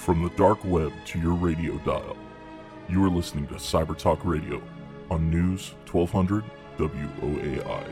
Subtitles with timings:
[0.00, 2.16] From the dark web to your radio dial,
[2.88, 4.62] you are listening to Cyber Talk Radio
[5.10, 6.42] on News 1200
[6.78, 7.84] WOAI.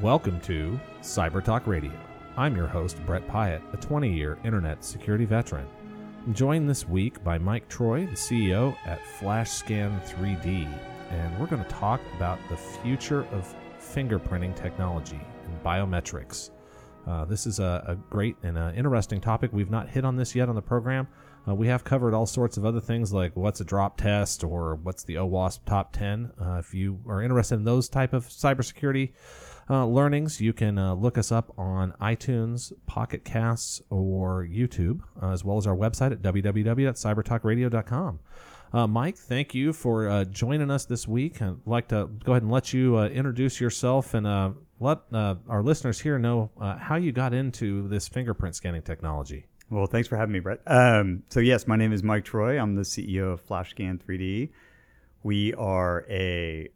[0.00, 1.98] Welcome to Cyber Talk Radio.
[2.36, 5.66] I'm your host, Brett Pyatt, a 20 year internet security veteran.
[6.24, 11.62] I'm joined this week by Mike Troy, the CEO at FlashScan 3D, and we're going
[11.62, 16.50] to talk about the future of fingerprinting technology and biometrics.
[17.06, 19.52] Uh, this is a, a great and uh interesting topic.
[19.52, 21.06] We've not hit on this yet on the program.
[21.48, 24.74] Uh, we have covered all sorts of other things like what's a drop test or
[24.74, 26.32] what's the OWASP top 10.
[26.40, 29.12] Uh, if you are interested in those type of cybersecurity
[29.70, 35.44] uh, learnings, you can uh, look us up on iTunes, Pocket Casts, or YouTube, as
[35.44, 38.18] well as our website at www.cybertalkradio.com.
[38.72, 41.40] Uh, Mike, thank you for uh, joining us this week.
[41.40, 44.50] I'd like to go ahead and let you uh, introduce yourself and uh,
[44.80, 49.46] let uh, our listeners here know uh, how you got into this fingerprint scanning technology.
[49.70, 50.60] Well, thanks for having me, Brett.
[50.66, 52.58] Um, so, yes, my name is Mike Troy.
[52.58, 54.50] I'm the CEO of FlashScan 3D.
[55.22, 56.68] We are a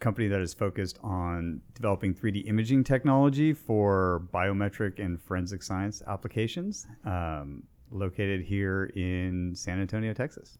[0.00, 6.86] company that is focused on developing 3D imaging technology for biometric and forensic science applications,
[7.04, 7.62] um,
[7.92, 10.58] located here in San Antonio, Texas.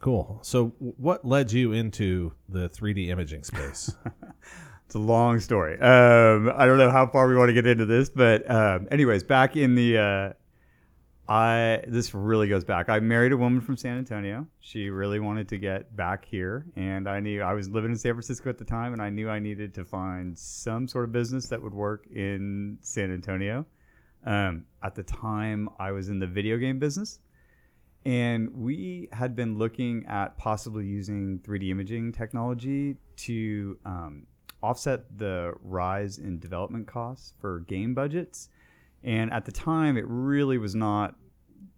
[0.00, 0.38] Cool.
[0.42, 3.94] So, what led you into the 3D imaging space?
[4.88, 5.74] It's a long story.
[5.74, 9.22] Um, I don't know how far we want to get into this, but um, anyways,
[9.22, 10.32] back in the, uh,
[11.30, 12.88] I this really goes back.
[12.88, 14.46] I married a woman from San Antonio.
[14.60, 18.14] She really wanted to get back here, and I knew I was living in San
[18.14, 21.48] Francisco at the time, and I knew I needed to find some sort of business
[21.48, 23.66] that would work in San Antonio.
[24.24, 27.18] Um, at the time, I was in the video game business,
[28.04, 34.26] and we had been looking at possibly using 3D imaging technology to um,
[34.62, 38.48] offset the rise in development costs for game budgets.
[39.04, 41.14] And at the time, it really was not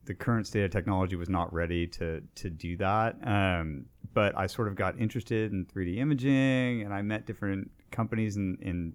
[0.04, 3.16] the current state of technology was not ready to to do that.
[3.22, 8.36] Um, but I sort of got interested in 3D imaging, and I met different companies
[8.36, 8.94] and, and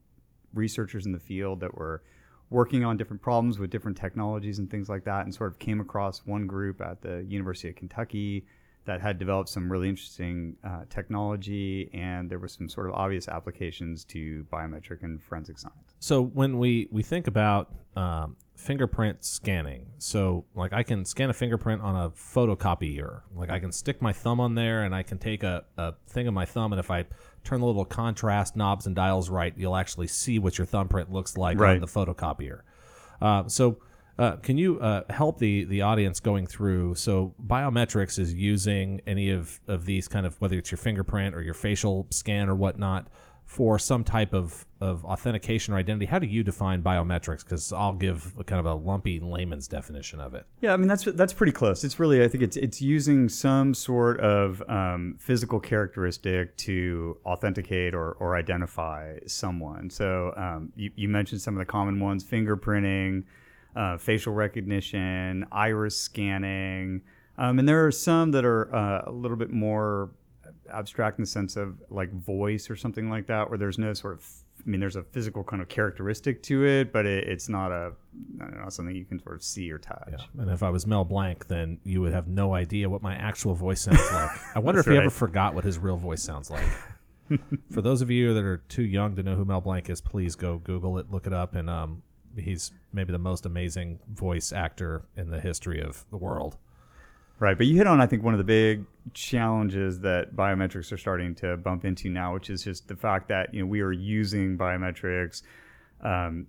[0.53, 2.03] researchers in the field that were
[2.49, 5.79] working on different problems with different technologies and things like that, and sort of came
[5.79, 8.45] across one group at the University of Kentucky
[8.85, 13.27] that had developed some really interesting uh, technology, and there were some sort of obvious
[13.27, 15.95] applications to biometric and forensic science.
[15.99, 21.33] so, when we, we think about um, fingerprint scanning, so like I can scan a
[21.33, 23.21] fingerprint on a photocopier.
[23.33, 26.27] Like I can stick my thumb on there and I can take a, a thing
[26.27, 27.05] of my thumb, and if I
[27.43, 31.37] turn the little contrast knobs and dials right, you'll actually see what your thumbprint looks
[31.37, 32.61] like on the photocopier.
[33.21, 33.77] Uh, so,
[34.17, 36.95] uh, can you uh, help the the audience going through?
[36.95, 41.41] So, biometrics is using any of of these kind of whether it's your fingerprint or
[41.41, 43.07] your facial scan or whatnot
[43.45, 46.05] for some type of of authentication or identity.
[46.05, 47.43] How do you define biometrics?
[47.43, 50.45] Because I'll give a kind of a lumpy layman's definition of it.
[50.61, 51.83] Yeah, I mean that's that's pretty close.
[51.83, 57.93] It's really I think it's it's using some sort of um, physical characteristic to authenticate
[57.93, 59.89] or, or identify someone.
[59.89, 63.23] So um, you, you mentioned some of the common ones: fingerprinting,
[63.75, 67.01] uh, facial recognition, iris scanning,
[67.37, 70.09] um, and there are some that are uh, a little bit more
[70.71, 74.13] abstract in the sense of like voice or something like that, where there's no sort
[74.13, 74.27] of
[74.65, 77.91] I mean, there's a physical kind of characteristic to it, but it, it's not a
[78.41, 80.09] I don't know, something you can sort of see or touch.
[80.11, 80.41] Yeah.
[80.41, 83.53] And if I was Mel Blanc, then you would have no idea what my actual
[83.53, 84.31] voice sounds like.
[84.55, 86.65] I wonder if That's he ever forgot what his real voice sounds like.
[87.71, 90.35] For those of you that are too young to know who Mel Blanc is, please
[90.35, 92.03] go Google it, look it up, and um,
[92.35, 96.57] he's maybe the most amazing voice actor in the history of the world.
[97.39, 100.97] Right, but you hit on I think one of the big challenges that biometrics are
[100.97, 103.91] starting to bump into now, which is just the fact that you know we are
[103.91, 105.41] using biometrics,
[106.01, 106.47] um,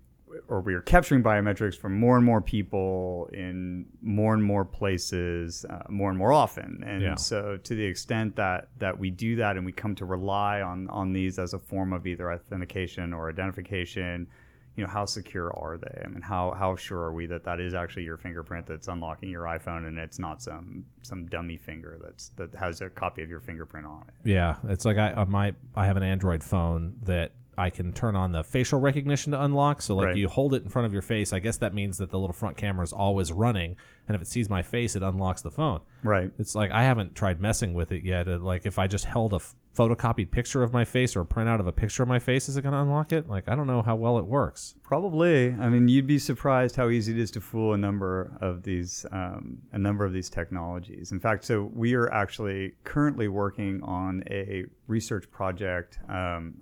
[0.48, 5.64] or we are capturing biometrics from more and more people in more and more places,
[5.68, 6.82] uh, more and more often.
[6.86, 7.14] And Yeah.
[7.16, 10.88] so, to the extent that that we do that and we come to rely on
[10.88, 14.28] on these as a form of either authentication or identification,
[14.76, 16.02] you know, how secure are they?
[16.04, 19.30] I mean, how how sure are we that that is actually your fingerprint that's unlocking
[19.30, 23.30] your iPhone and it's not some some dummy finger that's that has a copy of
[23.30, 24.14] your fingerprint on it?
[24.30, 28.16] Yeah, it's like I on my I have an Android phone that I can turn
[28.16, 29.80] on the facial recognition to unlock.
[29.80, 30.16] So like Right.
[30.16, 31.32] you hold it in front of your face.
[31.32, 33.76] I guess that means that the little front camera is always running,
[34.06, 35.80] and if it sees my face, it unlocks the phone.
[36.02, 36.30] Right.
[36.38, 38.28] It's like I haven't tried messing with it yet.
[38.28, 41.24] Uh, Like if I just held a f- photocopied picture of my face or a
[41.24, 43.28] printout of a picture of my face is it going to unlock it?
[43.28, 44.74] Like I don't know how well it works.
[44.82, 45.52] Probably.
[45.52, 49.04] I mean, you'd be surprised how easy it is to fool a number of these
[49.12, 51.12] um, a number of these technologies.
[51.12, 55.98] In fact, so we are actually currently working on a research project.
[56.08, 56.54] Um,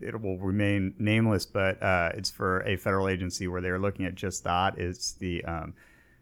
[0.00, 4.14] it will remain nameless, but uh, it's for a federal agency where they're looking at
[4.14, 4.78] just that.
[4.78, 5.74] It's the um,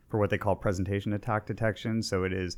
[0.08, 2.02] for what they call presentation attack detection.
[2.02, 2.56] So it is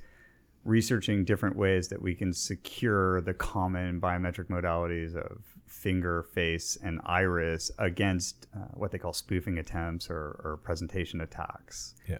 [0.67, 7.01] researching different ways that we can secure the common biometric modalities of finger, face, and
[7.05, 11.95] iris against uh, what they call spoofing attempts or, or presentation attacks.
[12.09, 12.19] Yeah.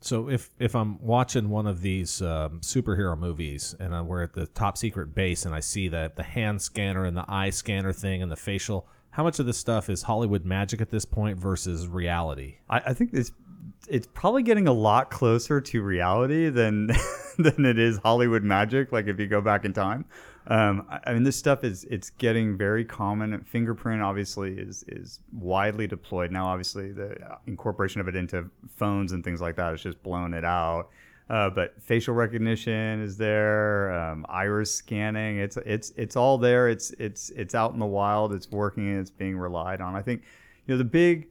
[0.00, 4.32] So if if I'm watching one of these um, superhero movies and uh, we're at
[4.32, 7.92] the top secret base and I see the the hand scanner and the eye scanner
[7.92, 11.36] thing and the facial, how much of this stuff is Hollywood magic at this point
[11.38, 12.58] versus reality?
[12.70, 13.32] I, I think it's
[13.88, 16.88] it's probably getting a lot closer to reality than
[17.38, 18.92] than it is Hollywood magic.
[18.92, 20.04] Like if you go back in time,
[20.48, 23.38] um, I, mean, this stuff is it's getting very common.
[23.44, 26.46] Fingerprint obviously is is widely deployed now.
[26.46, 27.16] Obviously, the
[27.46, 28.46] incorporation of it into
[28.76, 30.88] phones and things like that has just blown it out.
[31.28, 35.38] Uh, but facial recognition is there, um, iris scanning.
[35.38, 36.70] It's it's it's all there.
[36.70, 38.32] It's it's it's out in the wild.
[38.32, 38.98] It's working.
[38.98, 39.94] It's being relied on.
[39.94, 40.22] I think
[40.66, 41.28] you know the big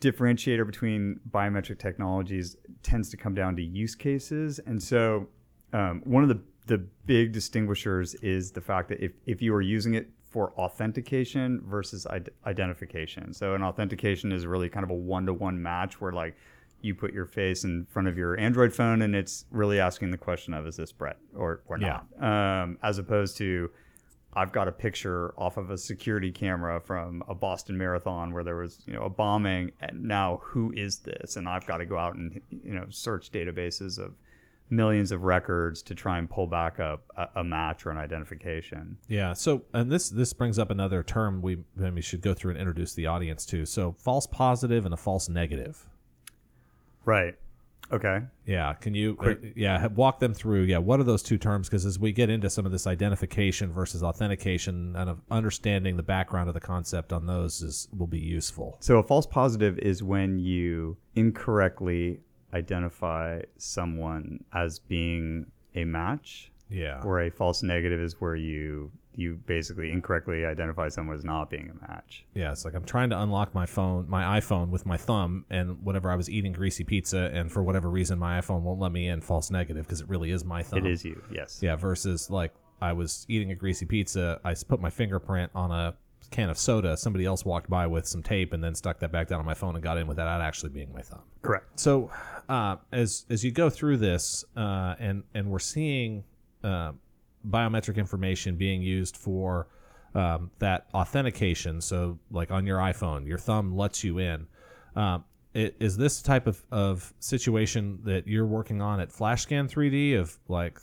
[0.00, 4.58] differentiator between biometric technologies tends to come down to use cases.
[4.60, 5.28] And so,
[5.72, 9.62] um, one of the, the big distinguishers is the fact that if, if you are
[9.62, 13.32] using it for authentication versus Id- identification.
[13.32, 16.36] So, an authentication is really kind of a one to one match where, like,
[16.80, 20.18] you put your face in front of your Android phone and it's really asking the
[20.18, 22.06] question of, is this Brett or, or not?
[22.62, 23.70] Um, as opposed to,
[24.34, 28.56] I've got a picture off of a security camera from a Boston Marathon where there
[28.56, 31.36] was, you know, a bombing, and now who is this?
[31.36, 34.14] And I've got to go out and you know search databases of
[34.70, 38.98] millions of records to try and pull back up a, a match or an identification.
[39.08, 39.32] Yeah.
[39.32, 42.92] So, and this this brings up another term we maybe should go through and introduce
[42.94, 43.64] the audience to.
[43.64, 45.86] So, false positive and a false negative.
[47.04, 47.36] Right.
[47.90, 48.20] Okay.
[48.44, 48.74] Yeah.
[48.74, 50.62] Can you, uh, yeah, walk them through?
[50.64, 50.78] Yeah.
[50.78, 51.68] What are those two terms?
[51.68, 56.02] Because as we get into some of this identification versus authentication and of understanding the
[56.02, 58.76] background of the concept on those is will be useful.
[58.80, 62.20] So a false positive is when you incorrectly
[62.52, 67.00] identify someone as being a match, Yeah.
[67.04, 71.68] or a false negative is where you you basically incorrectly identify someone as not being
[71.68, 72.24] a match.
[72.34, 75.82] Yeah, it's like I'm trying to unlock my phone, my iPhone with my thumb, and
[75.82, 79.08] whatever I was eating greasy pizza, and for whatever reason my iPhone won't let me
[79.08, 79.20] in.
[79.20, 80.86] False negative because it really is my thumb.
[80.86, 81.58] It is you, yes.
[81.60, 85.96] Yeah, versus like I was eating a greasy pizza, I put my fingerprint on a
[86.30, 86.96] can of soda.
[86.96, 89.54] Somebody else walked by with some tape and then stuck that back down on my
[89.54, 91.22] phone and got in without actually being my thumb.
[91.42, 91.80] Correct.
[91.80, 92.10] So,
[92.48, 96.22] uh, as as you go through this, uh, and and we're seeing
[96.62, 96.92] uh,
[97.46, 99.68] biometric information being used for
[100.14, 101.80] um, that authentication.
[101.80, 104.46] So, like on your iPhone, your thumb lets you in.
[104.96, 105.24] Um,
[105.54, 110.78] is this type of, of situation that you're working on at FlashScan 3D of like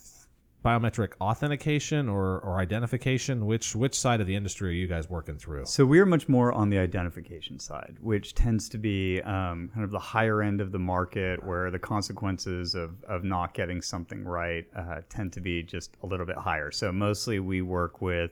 [0.66, 3.46] biometric authentication or, or identification?
[3.46, 5.66] Which which side of the industry are you guys working through?
[5.66, 9.92] So we're much more on the identification side, which tends to be um, kind of
[9.92, 14.66] the higher end of the market, where the consequences of, of not getting something right
[14.76, 16.72] uh, tend to be just a little bit higher.
[16.72, 18.32] So mostly we work with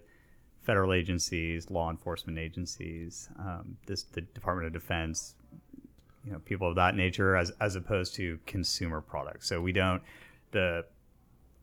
[0.63, 5.35] federal agencies, law enforcement agencies, um, this the Department of Defense,
[6.25, 9.47] you know, people of that nature, as as opposed to consumer products.
[9.47, 10.01] So we don't
[10.51, 10.85] the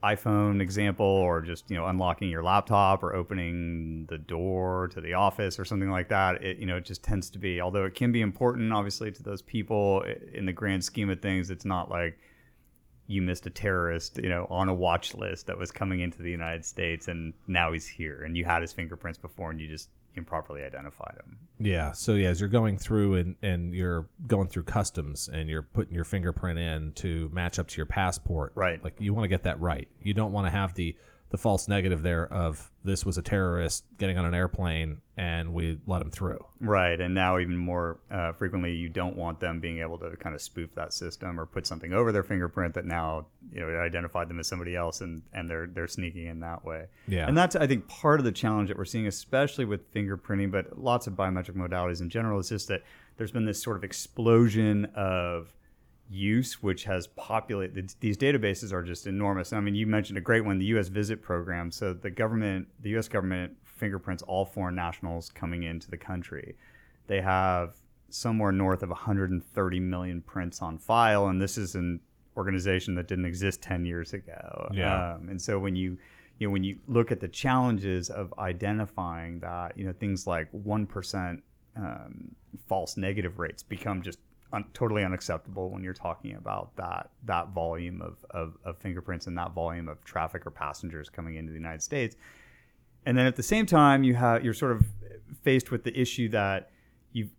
[0.03, 5.13] iPhone example or just you know unlocking your laptop or opening the door to the
[5.13, 7.95] office or something like that it you know it just tends to be although it
[7.95, 10.03] can be important obviously to those people
[10.33, 12.19] in the grand scheme of things it's not like
[13.09, 16.31] you missed a terrorist you know on a watch list that was coming into the
[16.31, 19.91] United States and now he's here and you had his fingerprints before and you just
[20.21, 21.39] improperly identified them.
[21.59, 21.93] Yeah.
[21.93, 25.95] So yeah, as you're going through and and you're going through customs and you're putting
[25.95, 28.53] your fingerprint in to match up to your passport.
[28.55, 28.83] Right.
[28.83, 29.89] Like you want to get that right.
[30.03, 30.97] You don't want to have the
[31.31, 35.79] the false negative there of this was a terrorist getting on an airplane and we
[35.87, 36.45] let him through.
[36.61, 40.35] Right, and now even more uh, frequently, you don't want them being able to kind
[40.35, 44.29] of spoof that system or put something over their fingerprint that now you know identified
[44.29, 46.87] them as somebody else, and and they're they're sneaking in that way.
[47.07, 47.29] Yeah.
[47.29, 50.79] and that's I think part of the challenge that we're seeing, especially with fingerprinting, but
[50.79, 52.83] lots of biometric modalities in general, is just that
[53.19, 55.53] there's been this sort of explosion of
[56.11, 59.53] use which has populated these databases are just enormous.
[59.53, 60.89] I mean, you mentioned a great one, the U.S.
[60.89, 61.71] Visit Program.
[61.71, 63.07] So the government, the U.S.
[63.07, 66.57] government fingerprints all foreign nationals coming into the country.
[67.07, 67.77] They have
[68.09, 72.01] somewhere north of 130 million prints on file, and this is an
[72.37, 74.69] organization that didn't exist 10 years ago.
[74.73, 75.15] Yeah.
[75.15, 75.97] Um, and so when you
[76.39, 80.49] you know when you look at the challenges of identifying that, you know things like
[80.51, 81.43] one percent
[81.77, 82.35] um,
[82.67, 84.19] false negative rates become just
[84.53, 89.37] un- totally unacceptable when you're talking about that that volume of, of, of fingerprints and
[89.37, 92.17] that volume of traffic or passengers coming into the United States.
[93.07, 94.85] And then at the same time, you have you're sort of
[95.43, 96.71] faced with the issue that
[97.13, 97.31] you've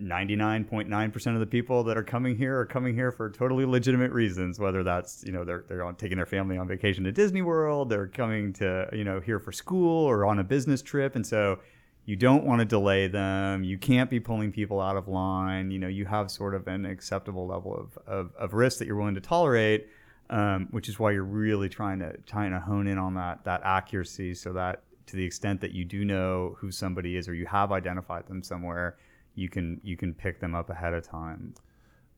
[0.00, 4.60] 99.9% of the people that are coming here are coming here for totally legitimate reasons
[4.60, 7.88] whether that's you know they're, they're on, taking their family on vacation to disney world
[7.88, 11.58] they're coming to you know here for school or on a business trip and so
[12.06, 15.78] you don't want to delay them you can't be pulling people out of line you
[15.78, 19.14] know you have sort of an acceptable level of, of, of risk that you're willing
[19.14, 19.88] to tolerate
[20.30, 23.60] um, which is why you're really trying to trying to hone in on that that
[23.64, 27.46] accuracy so that to the extent that you do know who somebody is or you
[27.46, 28.96] have identified them somewhere
[29.34, 31.52] you can you can pick them up ahead of time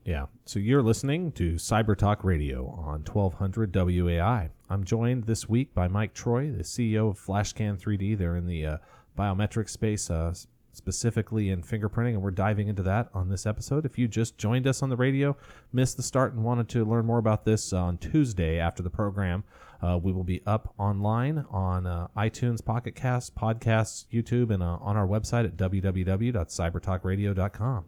[0.05, 0.27] Yeah.
[0.45, 4.49] So you're listening to Cyber Talk Radio on 1200 WOAI.
[4.69, 8.17] I'm joined this week by Mike Troy, the CEO of FlashScan 3D.
[8.17, 8.77] They're in the uh,
[9.17, 10.33] biometric space, uh,
[10.71, 13.85] specifically in fingerprinting, and we're diving into that on this episode.
[13.85, 15.35] If you just joined us on the radio,
[15.73, 19.43] missed the start, and wanted to learn more about this on Tuesday after the program,
[19.81, 24.77] uh, we will be up online on uh, iTunes, Pocket Casts, Podcasts, YouTube, and uh,
[24.81, 27.85] on our website at www.cybertalkradio.com.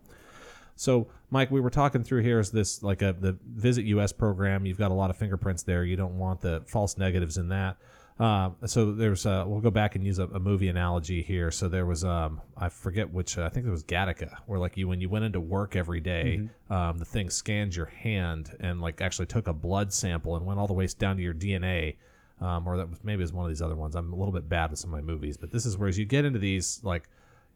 [0.75, 4.65] So, Mike, we were talking through here is this like a the Visit US program.
[4.65, 5.83] You've got a lot of fingerprints there.
[5.83, 7.77] You don't want the false negatives in that.
[8.21, 11.49] Uh, so there's uh, we'll go back and use a, a movie analogy here.
[11.49, 14.77] So there was um I forget which uh, I think it was Gattaca where like
[14.77, 18.79] you when you went into work every day, um, the thing scanned your hand and
[18.79, 21.95] like actually took a blood sample and went all the way down to your DNA.
[22.39, 23.95] Um, or that was maybe it was one of these other ones.
[23.95, 25.97] I'm a little bit bad with some of my movies, but this is where as
[25.97, 27.09] you get into these like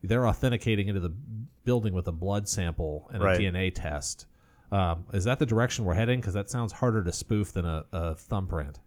[0.04, 1.14] they're authenticating into the
[1.64, 3.40] building with a blood sample and Right.
[3.40, 4.26] a DNA test.
[4.72, 6.20] Um, is that the direction we're heading?
[6.20, 8.80] Because that sounds harder to spoof than a, a thumbprint.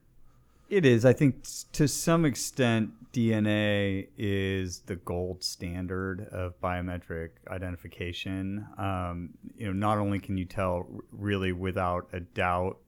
[0.68, 1.06] It is.
[1.06, 8.66] I think to some extent, DNA is the gold standard of biometric identification.
[8.76, 12.78] Um, you know, not only can you tell really without a doubt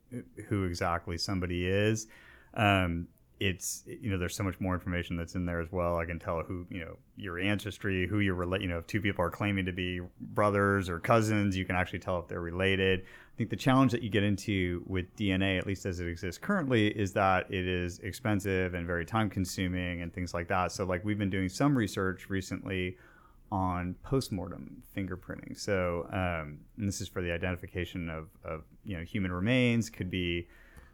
[0.48, 2.06] who exactly somebody is,
[2.52, 3.08] um,
[3.38, 5.96] it's you know there's so much more information that's in there as well.
[5.96, 8.64] I can tell who you know your ancestry, who you're related.
[8.64, 12.00] You know, if two people are claiming to be brothers or cousins, you can actually
[12.00, 13.06] tell if they're related.
[13.40, 16.36] I think the challenge that you get into with DNA, at least as it exists
[16.36, 20.72] currently, is that it is expensive and very time consuming and things like that.
[20.72, 22.98] So, like, we've been doing some research recently
[23.50, 25.58] on postmortem fingerprinting.
[25.58, 29.88] So, um, and this is for the identification of, of you know human remains.
[29.88, 30.46] Could be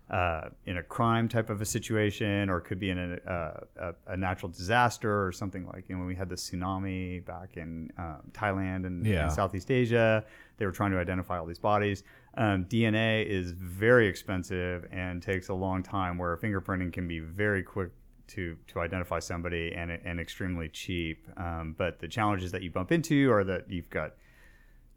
[0.09, 3.61] uh, in a crime type of a situation, or could be in a, uh,
[4.07, 7.57] a, a natural disaster or something like you know when we had the tsunami back
[7.57, 9.25] in um, Thailand and, Yeah.
[9.25, 10.25] and Southeast Asia.
[10.59, 12.05] They were trying to identify all these bodies.
[12.37, 16.19] Um, DNA is very expensive and takes a long time.
[16.19, 17.90] Where fingerprinting can be very quick
[18.28, 21.26] to to identify somebody and and extremely cheap.
[21.37, 24.12] Um, but the challenges that you bump into are that you've got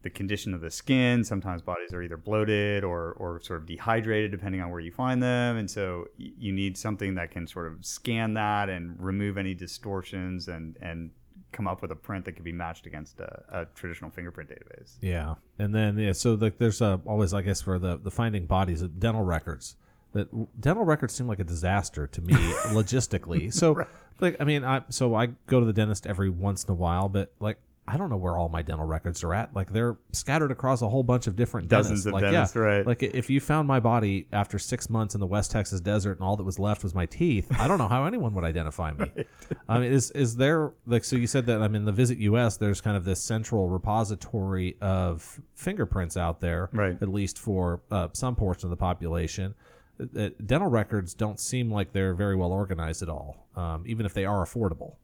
[0.02, 1.24] the condition of the skin.
[1.24, 5.22] Sometimes bodies are either bloated or, or sort of dehydrated, depending on where you find
[5.22, 5.56] them.
[5.56, 10.48] And so you need something that can sort of scan that and remove any distortions
[10.48, 11.10] and, and
[11.52, 14.96] come up with a print that could be matched against a, a traditional fingerprint database.
[15.00, 18.46] Yeah, and then yeah, so like there's uh, always I guess for the the finding
[18.46, 19.76] bodies of dental records.
[20.12, 22.34] That dental records seem like a disaster to me
[22.72, 23.52] logistically.
[23.54, 23.84] So
[24.20, 27.08] like I mean I so I go to the dentist every once in a while,
[27.08, 27.58] but like
[27.90, 29.54] I don't know where all my dental records are at.
[29.54, 32.06] Like they're scattered across a whole bunch of different Dozens dentists.
[32.06, 32.86] of like, dentists, yeah, right.
[32.86, 36.22] Like if you found my body after six months in the West Texas desert and
[36.22, 39.10] all that was left was my teeth, I don't know how anyone would identify me.
[39.68, 41.16] I mean, is is there like so?
[41.16, 45.40] You said that I mean, the Visit US, there's kind of this central repository of
[45.54, 46.96] fingerprints out there, Right.
[47.00, 49.54] At least for uh, some portion of the population.
[50.00, 54.06] Uh, uh, dental records don't seem like they're very well organized at all, um, even
[54.06, 54.94] if they are affordable.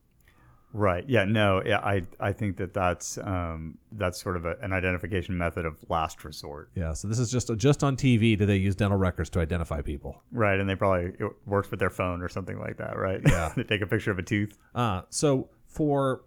[0.76, 1.04] Right.
[1.08, 1.24] Yeah.
[1.24, 1.62] No.
[1.64, 1.78] Yeah.
[1.78, 6.22] I I think that that's um, that's sort of a, an identification method of last
[6.22, 6.70] resort.
[6.74, 8.36] Yeah, so this is just just on TV.
[8.36, 10.22] Do they use dental records to identify people?
[10.32, 10.60] Right.
[10.60, 12.98] And they probably it works with their phone or something like that.
[12.98, 13.22] Right.
[13.26, 13.52] Yeah.
[13.56, 14.58] they take a picture of a tooth.
[14.74, 16.24] Uh, so for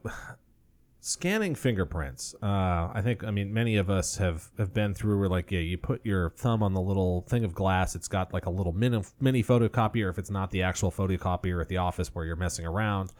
[1.00, 5.30] scanning fingerprints, uh, I think I mean many of us have have been through where
[5.30, 7.94] like yeah, you put your thumb on the little thing of glass.
[7.94, 11.68] It's got like a little mini mini photocopier if it's not the actual photocopier at
[11.68, 13.14] the office where you're messing around.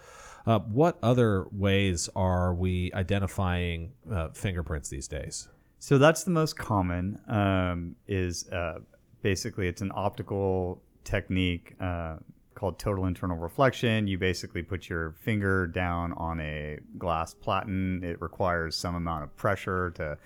[0.46, 5.48] Uh, what other ways are we identifying uh, fingerprints these days?
[5.80, 7.20] So that's the most common.
[7.28, 8.80] Um, is uh,
[9.22, 12.18] basically it's an optical technique uh,
[12.56, 14.08] called total internal reflection.
[14.08, 18.04] You basically put your finger down on a glass platen.
[18.04, 20.18] It requires some amount of pressure to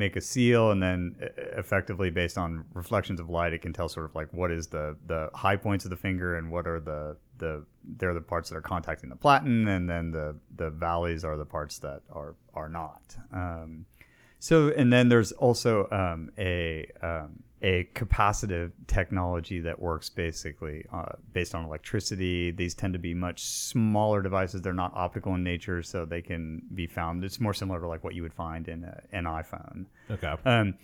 [0.00, 1.14] make a seal, and then
[1.56, 4.96] effectively based on reflections of light, it can tell sort of like what is the
[5.06, 7.64] the high points of the finger and what are the the
[7.98, 11.46] they're the parts that are contacting the platen, and then the the valleys are the
[11.46, 13.16] parts that are are not.
[13.32, 13.86] Um,
[14.40, 21.12] so, and then there's also um, a um, a capacitive technology that works basically uh,
[21.32, 22.50] based on electricity.
[22.50, 24.62] These tend to be much smaller devices.
[24.62, 27.24] They're not optical in nature, so they can be found.
[27.24, 29.86] It's more similar to like what you would find in a, an iPhone.
[30.10, 30.34] Okay.
[30.44, 30.74] Um,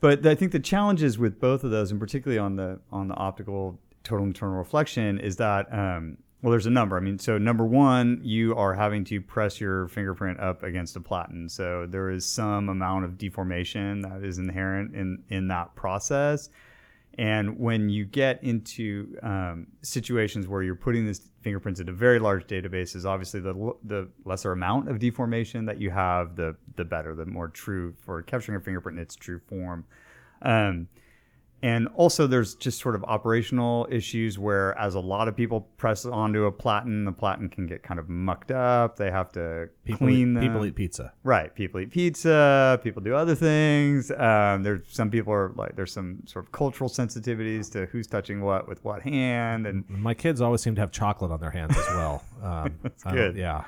[0.00, 3.14] but I think the challenges with both of those, and particularly on the on the
[3.14, 6.96] optical total internal reflection, is that um, well, there's a number.
[6.96, 11.00] I mean, so number one, you are having to press your fingerprint up against a
[11.00, 11.48] platen.
[11.48, 16.48] So there is some amount of deformation that is inherent in, in that process.
[17.18, 22.46] And when you get into um, situations where you're putting these fingerprints into very large
[22.46, 27.26] databases, obviously the, the lesser amount of deformation that you have, the, the better, the
[27.26, 29.84] more true for capturing a fingerprint in its true form.
[30.42, 30.86] Um,
[31.62, 36.04] and also, there's just sort of operational issues where, as a lot of people press
[36.04, 38.96] onto a platen, the platen can get kind of mucked up.
[38.96, 40.42] They have to People clean eat, them.
[40.42, 41.12] people eat pizza.
[41.24, 41.54] Right.
[41.54, 42.78] People eat pizza.
[42.84, 44.10] People do other things.
[44.10, 48.42] Um, there's some people are like there's some sort of cultural sensitivities to who's touching
[48.42, 51.76] what with what hand, and My kids always seem to have chocolate on their hands
[51.76, 52.22] as well.
[52.42, 53.34] Um, That's good.
[53.36, 53.64] Yeah.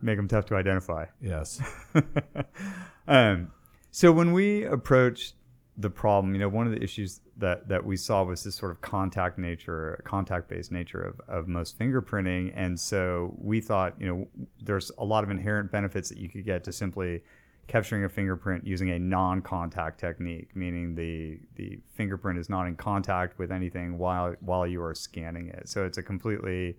[0.00, 1.04] make them tough to identify.
[1.20, 1.60] Yes.
[3.08, 3.52] um,
[3.90, 5.34] so when we approached
[5.78, 8.70] the problem, you know, one of the issues that, that we saw was this sort
[8.72, 12.52] of contact nature, contact based nature of, of most fingerprinting.
[12.56, 14.26] And so we thought, you know,
[14.62, 17.22] there's a lot of inherent benefits that you could get to simply
[17.66, 22.76] capturing a fingerprint using a non contact technique, meaning the, the fingerprint is not in
[22.76, 25.68] contact with anything while, while you are scanning it.
[25.68, 26.78] So it's a completely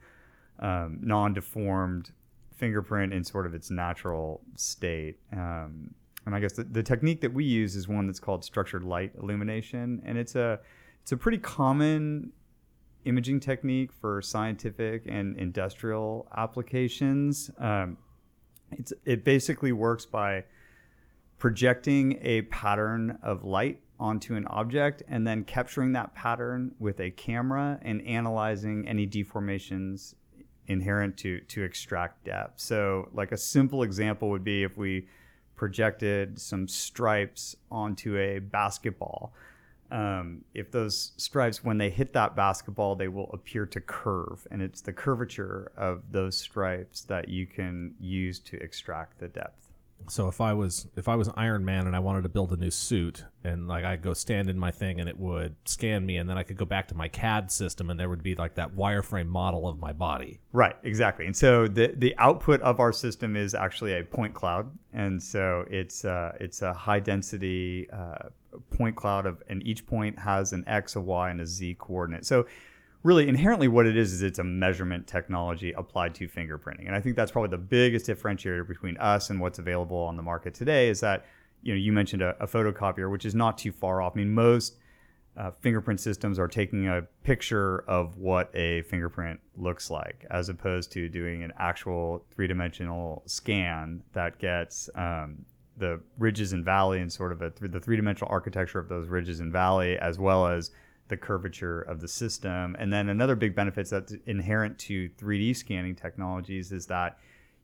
[0.59, 2.11] um, non deformed
[2.55, 5.19] fingerprint in sort of its natural state.
[5.31, 5.93] Um,
[6.27, 9.13] and I guess the, the technique that we use is one that's called structured light
[9.17, 10.60] illumination, and it's a
[11.01, 12.34] it's a pretty common
[13.05, 17.50] imaging technique for scientific and industrial applications.
[17.57, 17.98] Um,
[18.74, 20.43] it's it basically works by
[21.38, 27.10] projecting a pattern of light onto an object and then capturing that pattern with a
[27.12, 30.13] camera and analyzing any deformations
[30.65, 32.60] inherent to to extract depth.
[32.60, 35.08] So like a simple example would be if we
[35.58, 39.34] projected some stripes onto a basketball.
[39.91, 44.62] Um, if those stripes, when they hit that basketball, they will appear to curve, and
[44.62, 49.66] it's the curvature of those stripes that you can use to extract the depth.
[50.10, 52.53] So if I was if I was an Iron Man and I wanted to build
[52.53, 56.05] a new suit and like I'd go stand in my thing and it would scan
[56.05, 58.36] me and then I could go back to my CAD system and there would be
[58.36, 60.39] like that wireframe model of my body.
[60.53, 61.25] Right, exactly.
[61.25, 65.65] And so the the output of our system is actually a point cloud, and so
[65.69, 68.29] it's uh, it's a high density uh,
[68.71, 72.25] point cloud of, and each point has an x, a y, and a z coordinate.
[72.25, 72.45] So
[73.03, 76.88] really inherently what it is is it's a measurement technology applied to fingerprinting.
[76.88, 80.23] And i think that's probably the biggest differentiator between us and what's available on the
[80.23, 81.25] market today is that
[81.62, 84.13] you know you mentioned a, a photocopier which is not too far off.
[84.15, 84.77] I mean most
[85.38, 90.91] uh, fingerprint systems are taking a picture of what a fingerprint looks like as opposed
[90.91, 95.45] to doing an actual three-dimensional scan that gets um,
[95.77, 99.51] the ridges and valley and sort of a, the three-dimensional architecture of those ridges and
[99.51, 100.71] valley as well as
[101.08, 102.76] the curvature of the system.
[102.80, 107.17] And then another big benefit that's inherent to 3D scanning technologies is that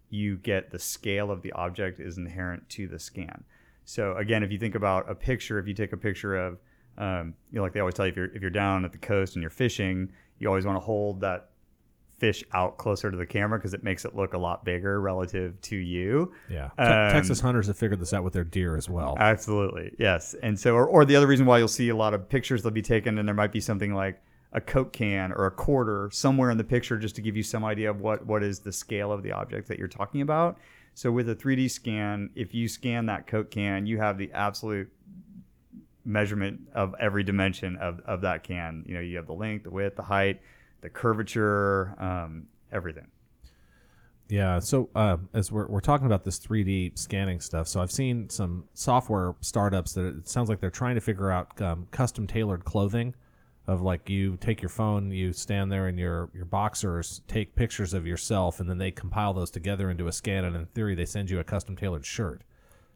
[0.10, 3.44] you get the scale of the object is inherent to the scan.
[3.86, 6.60] So again, if you think about a picture, if you take a picture of,
[6.98, 9.00] um, you know, like they always tell you, if you're if you're down at the
[9.00, 11.50] coast and you're fishing, you always want to hold that
[12.24, 15.60] fish out closer to the camera because it makes it look a lot bigger relative
[15.60, 16.32] to you.
[16.50, 16.70] Yeah.
[16.78, 19.18] Um, Texas hunters have figured this out with their deer as well.
[19.20, 20.34] Absolutely, yes.
[20.42, 22.74] And so, or, or the other reason why you'll see a lot of pictures that'll
[22.74, 26.50] be taken, and there might be something like a Coke can or a quarter somewhere
[26.50, 29.12] in the picture, just to give you some idea of what what is the scale
[29.12, 30.58] of the object that you're talking about.
[30.94, 34.90] So with a 3D scan, if you scan that Coke can, you have the absolute
[36.06, 38.86] measurement of every dimension of, of that can.
[38.88, 40.40] You know, you have the length, the width, the height,
[40.84, 43.08] the curvature, um, everything.
[44.30, 44.60] Yeah.
[44.60, 48.66] So uh, as we're, we're talking about this 3D scanning stuff, so I've seen some
[48.74, 53.16] software startups that it sounds like they're trying to figure out um, custom tailored clothing.
[53.66, 57.94] Of like you take your phone, you stand there, and your your boxers take pictures
[57.94, 61.06] of yourself, and then they compile those together into a scan, and in theory, they
[61.06, 62.42] send you a custom tailored shirt.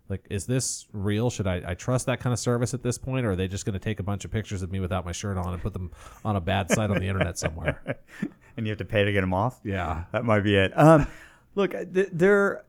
[0.09, 1.29] Like, is this real?
[1.29, 3.65] Should I, I trust that kind of service at this point, or are they just
[3.65, 5.73] going to take a bunch of pictures of me without my shirt on and put
[5.73, 5.91] them
[6.23, 7.99] on a bad site on the internet somewhere?
[8.57, 9.59] and you have to pay to get them off.
[9.63, 10.05] Yeah.
[10.13, 10.71] that might be it.
[10.77, 11.07] Um,
[11.55, 12.63] look, th- there,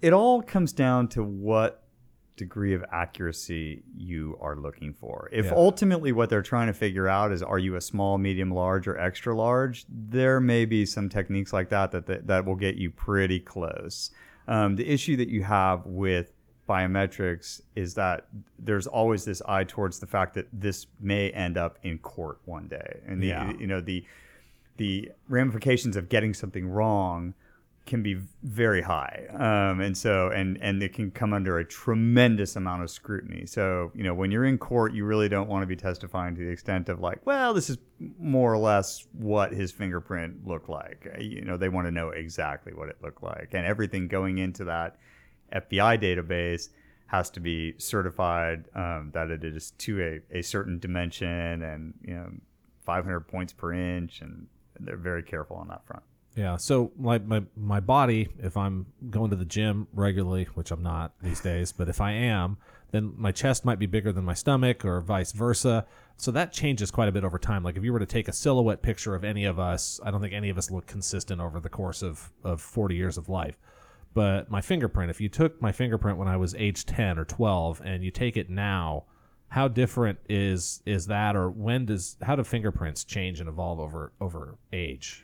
[0.00, 1.82] it all comes down to what
[2.36, 5.28] degree of accuracy you are looking for.
[5.32, 5.52] If Yeah.
[5.56, 8.98] ultimately what they're trying to figure out is are you a small, medium, large, or
[8.98, 12.90] extra large, there may be some techniques like that that that, that will get you
[12.90, 14.10] pretty close.
[14.48, 16.32] Um, the issue that you have with
[16.68, 18.26] biometrics is that
[18.58, 22.66] there's always this eye towards the fact that this may end up in court one
[22.68, 23.52] day, and the, Yeah.
[23.58, 24.04] you know the
[24.78, 27.32] the ramifications of getting something wrong
[27.86, 29.24] can be very high.
[29.32, 33.46] Um, and so and and it can come under a tremendous amount of scrutiny.
[33.46, 36.40] So you know when you're in court you really don't want to be testifying to
[36.44, 37.78] the extent of like well this is
[38.18, 41.06] more or less what his fingerprint looked like.
[41.20, 43.50] You know they want to know exactly what it looked like.
[43.52, 44.96] And everything going into that
[45.54, 46.68] fbi database
[47.06, 52.14] has to be certified um, that it is to a, a certain dimension and you
[52.14, 52.30] know
[52.84, 54.46] 500 points per inch and
[54.80, 56.02] they're very careful on that front
[56.36, 56.58] Yeah.
[56.58, 61.12] So my, my my body, if I'm going to the gym regularly, which I'm not
[61.22, 62.58] these days, but if I am,
[62.92, 65.86] then my chest might be bigger than my stomach or vice versa.
[66.18, 67.62] So that changes quite a bit over time.
[67.64, 70.20] Like if you were to take a silhouette picture of any of us, I don't
[70.20, 73.56] think any of us look consistent over the course of, of 40 years of life.
[74.16, 77.82] But my fingerprint, if you took my fingerprint when I was age 10 or 12
[77.84, 79.04] and you take it now,
[79.48, 84.14] how different is is that or when does how do fingerprints change and evolve over
[84.18, 85.22] over age?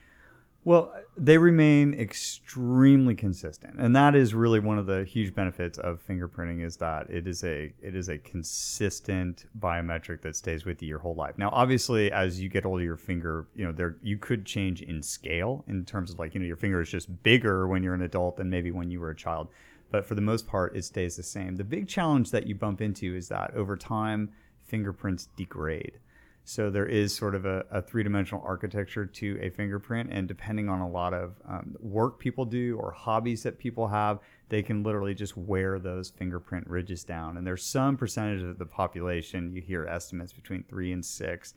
[0.64, 6.00] Well, they remain extremely consistent, and that is really one of the huge benefits of
[6.06, 10.88] fingerprinting is that it is a it is a consistent biometric that stays with you
[10.88, 11.36] your whole life.
[11.36, 15.02] Now, obviously, as you get older, your finger, you know, there you could change in
[15.02, 18.02] scale in terms of like you know your finger is just bigger when you're an
[18.02, 19.48] adult than maybe when you were a child,
[19.90, 21.56] but for the most part, it stays the same.
[21.56, 24.30] The big challenge that you bump into is that over time,
[24.64, 25.98] fingerprints degrade.
[26.44, 30.80] So there is sort of a, a three-dimensional architecture to a fingerprint, and depending on
[30.80, 35.14] a lot of um, work people do or hobbies that people have, they can literally
[35.14, 37.36] just wear those fingerprint ridges down.
[37.36, 41.54] And there's some percentage of the population, you hear estimates between three and six,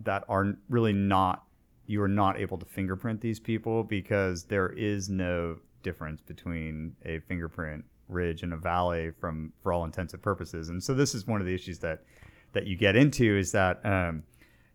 [0.00, 1.44] that are really not
[1.86, 7.18] you are not able to fingerprint these people because there is no difference between a
[7.20, 10.68] fingerprint ridge and a valley from for all intents and purposes.
[10.68, 12.04] And so this is one of the issues that
[12.52, 14.22] that you get into is that um,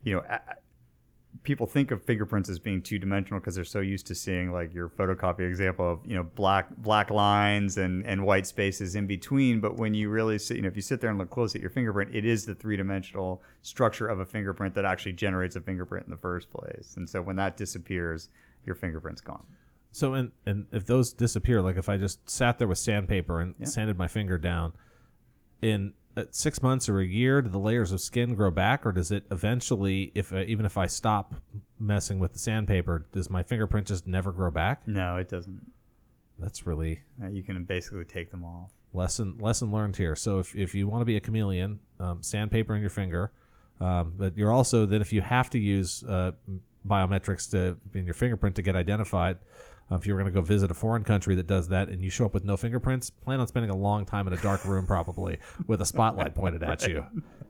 [0.03, 0.23] you know
[1.43, 4.73] people think of fingerprints as being two dimensional because they're so used to seeing like
[4.73, 9.59] your photocopy example of you know black black lines and and white spaces in between.
[9.59, 11.61] But when you really sit, you know if you sit there and look close at
[11.61, 15.61] your fingerprint, it is the three dimensional structure of a fingerprint that actually generates a
[15.61, 16.93] fingerprint in the first place.
[16.97, 18.29] And so when that disappears,
[18.65, 19.45] your fingerprint's gone.
[19.91, 23.55] So and and if those disappear, like if I just sat there with sandpaper and
[23.67, 24.73] sanded my finger down,
[25.61, 28.91] in uh, six months or a year, do the layers of skin grow back, or
[28.91, 31.35] does it eventually, if uh, even if I stop
[31.79, 34.87] messing with the sandpaper, does my fingerprint just never grow back?
[34.87, 35.61] No, it doesn't.
[36.39, 38.71] That's really Uh, you can basically take them off.
[38.93, 40.15] lesson lesson learned here.
[40.15, 43.31] So if if you want to be a chameleon, um, sandpaper in your finger,
[43.79, 46.31] um, but you're also then if you have to use uh,
[46.87, 49.37] biometrics to in your fingerprint to get identified.
[49.91, 52.01] Uh, if you were going to go visit a foreign country that does that and
[52.01, 54.63] you show up with no fingerprints, plan on spending a long time in a dark
[54.65, 57.05] room probably with a spotlight pointed at you.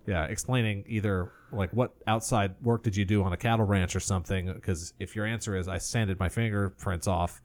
[0.05, 3.99] Yeah, explaining either like what outside work did you do on a cattle ranch or
[3.99, 7.41] something because if your answer is I sanded my fingerprints off,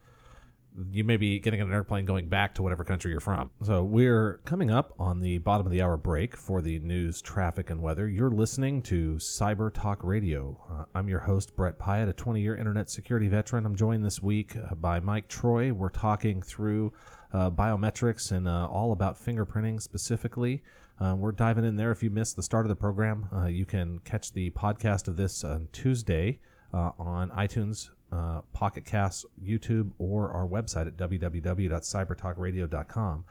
[0.90, 3.50] you may be getting on an airplane going back to whatever country you're from.
[3.62, 7.70] So we're coming up on the bottom of the hour break for the news, traffic,
[7.70, 8.08] and weather.
[8.08, 10.60] You're listening to Cyber Talk Radio.
[10.70, 13.66] Uh, I'm your host, Brett Pyatt, a 20 year internet security veteran.
[13.66, 15.72] I'm joined this week uh, by Mike Troy.
[15.72, 16.92] We're talking through
[17.32, 20.62] uh, biometrics and uh, all about fingerprinting specifically.
[21.00, 21.92] Uh, we're diving in there.
[21.92, 25.16] If you missed the start of the program, uh, you can catch the podcast of
[25.16, 26.40] this on Tuesday
[26.72, 33.24] uh, on iTunes, uh, Pocket Casts, YouTube, or our website at www.cybertalkradio.com.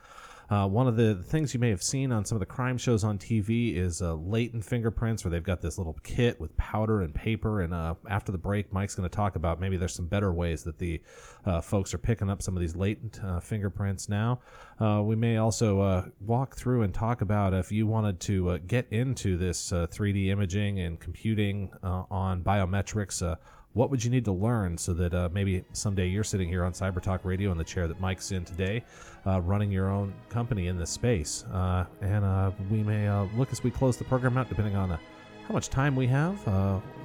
[0.50, 3.04] Uh, one of the things you may have seen on some of the crime shows
[3.04, 7.14] on TV is uh, latent fingerprints, where they've got this little kit with powder and
[7.14, 7.60] paper.
[7.60, 10.64] And uh, after the break, Mike's going to talk about maybe there's some better ways
[10.64, 11.02] that the
[11.44, 14.40] uh, folks are picking up some of these latent uh, fingerprints now.
[14.80, 19.36] Uh, we may also walk through and talk about if you wanted to get into
[19.36, 23.36] this uh, 3D imaging and computing on biometrics.
[23.74, 26.72] What would you need to learn so that uh, maybe someday you're sitting here on
[26.72, 28.82] Cyber Talk Radio in the chair that Mike's in today,
[29.26, 31.44] uh, running your own company in this space?
[31.52, 34.90] Uh, and uh, we may uh, look as we close the program out, depending on
[34.90, 34.98] uh,
[35.46, 36.42] how much time we have,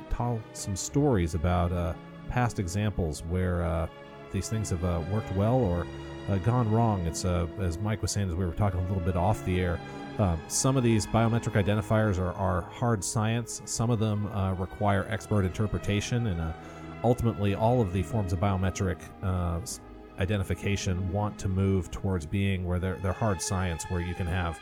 [0.10, 1.96] tell some stories about
[2.30, 3.88] past examples where
[4.32, 5.86] these things have worked well or
[6.44, 7.06] gone wrong.
[7.06, 9.80] It's as Mike was saying as we were talking a little bit off the air.
[10.20, 13.62] Um, some of these biometric identifiers are, are hard science.
[13.66, 16.54] Some of them uh, require expert interpretation, and uh,
[17.04, 19.60] ultimately, all of the forms of biometric uh,
[20.20, 24.60] identification want to move towards being where they're, they're hard science, where you can have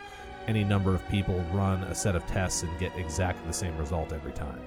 [0.48, 4.14] any number of people run a set of tests and get exactly the same result
[4.14, 4.60] every time.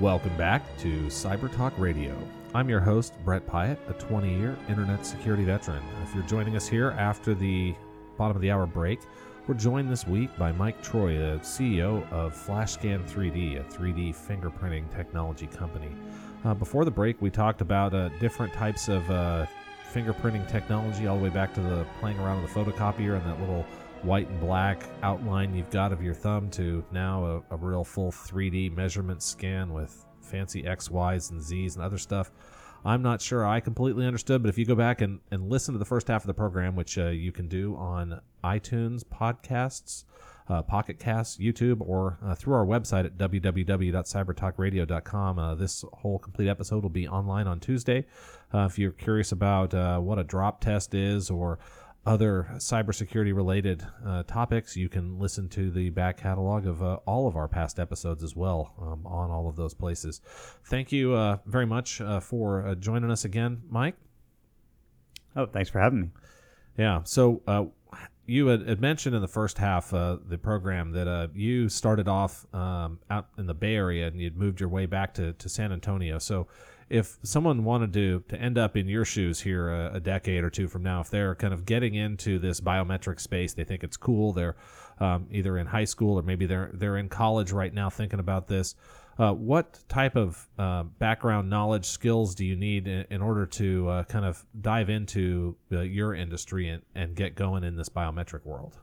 [0.00, 2.16] Welcome back to Cyber Talk Radio.
[2.54, 5.82] I'm your host, Brett Pyatt, a 20 year internet security veteran.
[6.02, 7.74] If you're joining us here after the
[8.16, 9.00] bottom of the hour break,
[9.46, 14.90] we're joined this week by Mike Troy, the CEO of FlashScan 3D, a 3D fingerprinting
[14.96, 15.90] technology company.
[16.46, 19.44] Uh, before the break, we talked about uh, different types of uh,
[19.92, 23.38] fingerprinting technology, all the way back to the playing around with the photocopier and that
[23.38, 23.66] little
[24.02, 28.10] white and black outline you've got of your thumb to now a, a real full
[28.10, 32.32] 3D measurement scan with fancy X, Y's, and Z's and other stuff.
[32.84, 35.78] I'm not sure I completely understood, but if you go back and, and listen to
[35.78, 40.04] the first half of the program, which uh, you can do on iTunes, podcasts,
[40.48, 45.38] uh, Pocket Casts, YouTube, or uh, through our website at www.cybertalkradio.com.
[45.38, 48.04] Uh, this whole complete episode will be online on Tuesday.
[48.52, 51.60] Uh, if you're curious about uh, what a drop test is or
[52.06, 57.28] other cybersecurity related uh, topics, you can listen to the back catalog of uh, all
[57.28, 60.20] of our past episodes as well um, on all of those places.
[60.64, 63.96] Thank you uh, very much uh, for uh, joining us again, Mike.
[65.36, 66.08] Oh, thanks for having me.
[66.78, 67.02] Yeah.
[67.04, 67.64] So uh,
[68.30, 72.46] you had, had, mentioned in the first half of the program that you started off
[72.54, 75.72] um, out in the Bay Area and you'd moved your way back to, to San
[75.72, 76.18] Antonio.
[76.20, 76.46] So
[76.88, 80.50] if someone wanted to to end up in your shoes here a, a, decade or
[80.50, 83.96] two from now, if they're kind of getting into this biometric space, they think it's
[83.96, 84.32] cool.
[84.32, 84.54] They're
[85.00, 88.46] um, either in high school or maybe they're they're in college right now thinking about
[88.46, 88.76] this.
[89.20, 93.86] Uh, what type of uh, background knowledge skills do you need in, in order to
[93.86, 98.42] uh, kind of dive into uh, your industry and, and get going in this biometric
[98.46, 98.78] world?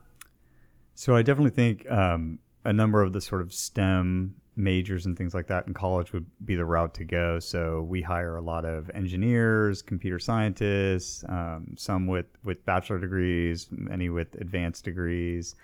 [0.94, 5.34] So I definitely think um, a number of the sort of STEM majors and things
[5.34, 7.40] like that in college would be the route to go.
[7.40, 13.66] So we hire a lot of engineers, computer scientists, um, some with with bachelor degrees,
[13.72, 15.56] many with advanced degrees.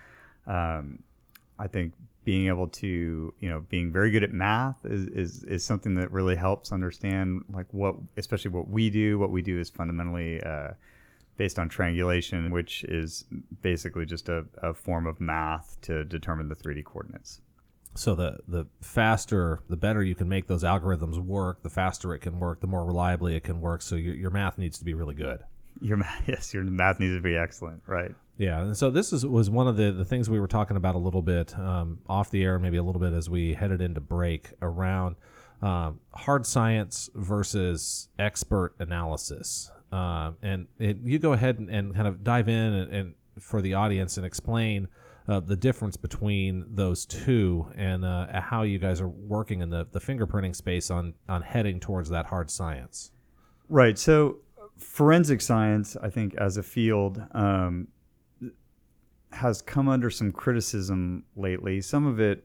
[0.49, 0.99] Um,
[1.61, 1.93] I think
[2.25, 6.11] being able to, you know, being very good at math is, is, is something that
[6.11, 9.19] really helps understand like what, especially what we do.
[9.19, 10.71] What we do is fundamentally uh,
[11.37, 13.25] based on triangulation, which is
[13.63, 17.41] basically just a, a form of math to determine the 3D coordinates.
[17.97, 21.63] So the the faster, the better you can make those algorithms work.
[21.63, 23.83] The faster it can work, the more reliably it can work.
[23.83, 25.45] So your your math needs to be really good.
[25.81, 28.15] Your math, yes, your math needs to be excellent, right?
[28.37, 30.95] Yeah, and so this is was one of the the things we were talking about
[30.95, 34.01] a little bit um, off the air, maybe a little bit as we headed into
[34.01, 35.17] break around
[35.63, 39.71] um, hard science versus expert analysis.
[39.93, 43.63] Um, and it, you go ahead and, and, kind of dive in and, and for
[43.63, 44.89] the audience and explain
[45.29, 49.87] uh, the difference between those two and uh, how you guys are working in the,
[49.93, 53.13] the fingerprinting space on, on heading towards that hard science.
[53.69, 53.99] Right.
[53.99, 54.39] So,
[54.79, 57.89] forensic science, I think, as a field, um,
[59.33, 61.81] has come under some criticism lately.
[61.81, 62.45] Some of it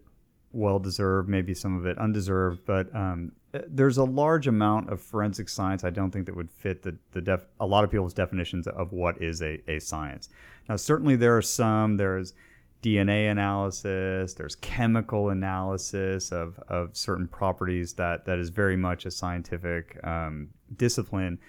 [0.52, 3.32] well deserved, maybe some of it undeserved, but um,
[3.68, 7.22] there's a large amount of forensic science I don't think that would fit the, the
[7.22, 10.30] def- a lot of people's definitions of what is a, a science.
[10.68, 12.34] Now, certainly there are some, there's
[12.82, 19.12] DNA analysis, there's chemical analysis of, of certain properties that, that is very much a
[19.12, 21.39] scientific um, discipline.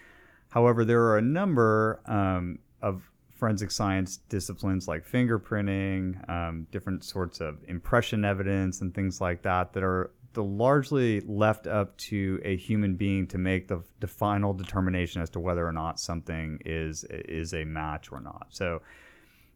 [0.51, 7.41] However, there are a number um, of forensic science disciplines like fingerprinting, um, different sorts
[7.41, 12.95] of impression evidence, and things like that that are largely left up to a human
[12.95, 17.55] being to make the, the final determination as to whether or not something is is
[17.55, 18.47] a match or not.
[18.51, 18.83] So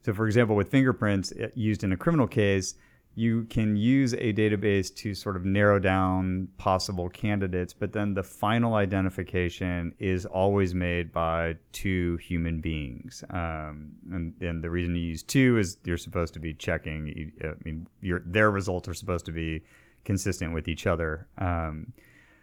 [0.04, 2.74] so, for example, with fingerprints uh, used in a criminal case,
[3.16, 8.22] you can use a database to sort of narrow down possible candidates, but then the
[8.22, 13.22] final identification is always made by two human beings.
[13.30, 17.32] Um, and, and, the reason you use two is you're supposed to be checking.
[17.42, 19.62] I mean, your, their results are supposed to be
[20.04, 21.28] consistent with each other.
[21.38, 21.92] Um,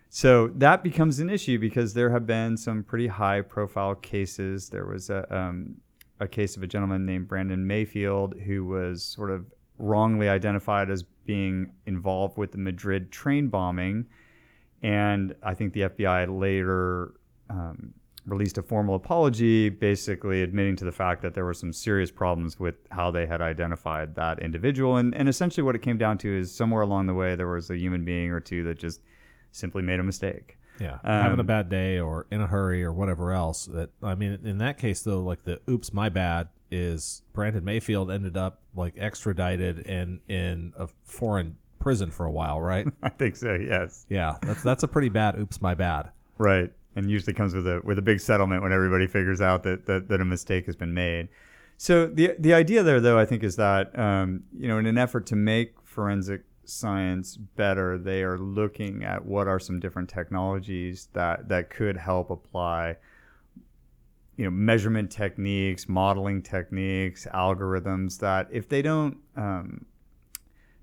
[0.10, 4.70] so that becomes an issue because there have been some pretty high profile cases.
[4.70, 5.76] There was a um,
[6.22, 9.46] a case of a gentleman named Brandon Mayfield who was sort of
[9.82, 14.06] wrongly identified as being involved with the Madrid train bombing.
[14.82, 17.14] And I think the FBI later
[17.50, 17.94] um,
[18.26, 22.60] released a formal apology, basically admitting to the fact that there were some serious problems
[22.60, 24.98] with how they had identified that individual.
[24.98, 27.70] And, and essentially, what it came down to is somewhere along the way, there was
[27.70, 29.02] a human being or two that just
[29.52, 30.58] simply made a mistake.
[30.80, 33.66] Yeah, having a Um, bad day or in a hurry or whatever else.
[33.68, 38.10] That I mean, in that case though, like the "oops, my bad" is Brandon Mayfield
[38.10, 42.88] ended up like extradited and in a foreign prison for a while, right?
[43.04, 43.56] I think so.
[43.56, 44.06] Yes.
[44.10, 46.72] yeah, that's that's a pretty bad "oops, my bad." Right.
[46.96, 50.08] And usually comes with a with a big settlement when everybody figures out that that,
[50.10, 51.30] that a mistake has been made.
[51.78, 54.98] So the the idea there though I think is that um, you know in an
[54.98, 61.10] effort to make forensic science better, they are looking at what are some different technologies
[61.14, 62.98] that that could help apply
[64.42, 69.86] you know measurement techniques, modeling techniques, algorithms that if they don't um,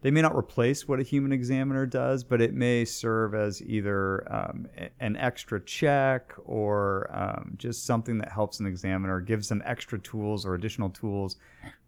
[0.00, 4.32] they may not replace what a human examiner does, but it may serve as either
[4.32, 4.68] um,
[5.00, 10.46] an extra check or um, just something that helps an examiner, gives them extra tools
[10.46, 11.34] or additional tools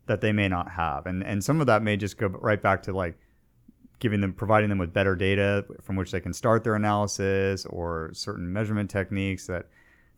[0.07, 1.07] that they may not have.
[1.07, 3.17] And and some of that may just go right back to like
[4.01, 8.11] giving them providing them with better data from which they can start their analysis or
[8.13, 9.67] certain measurement techniques that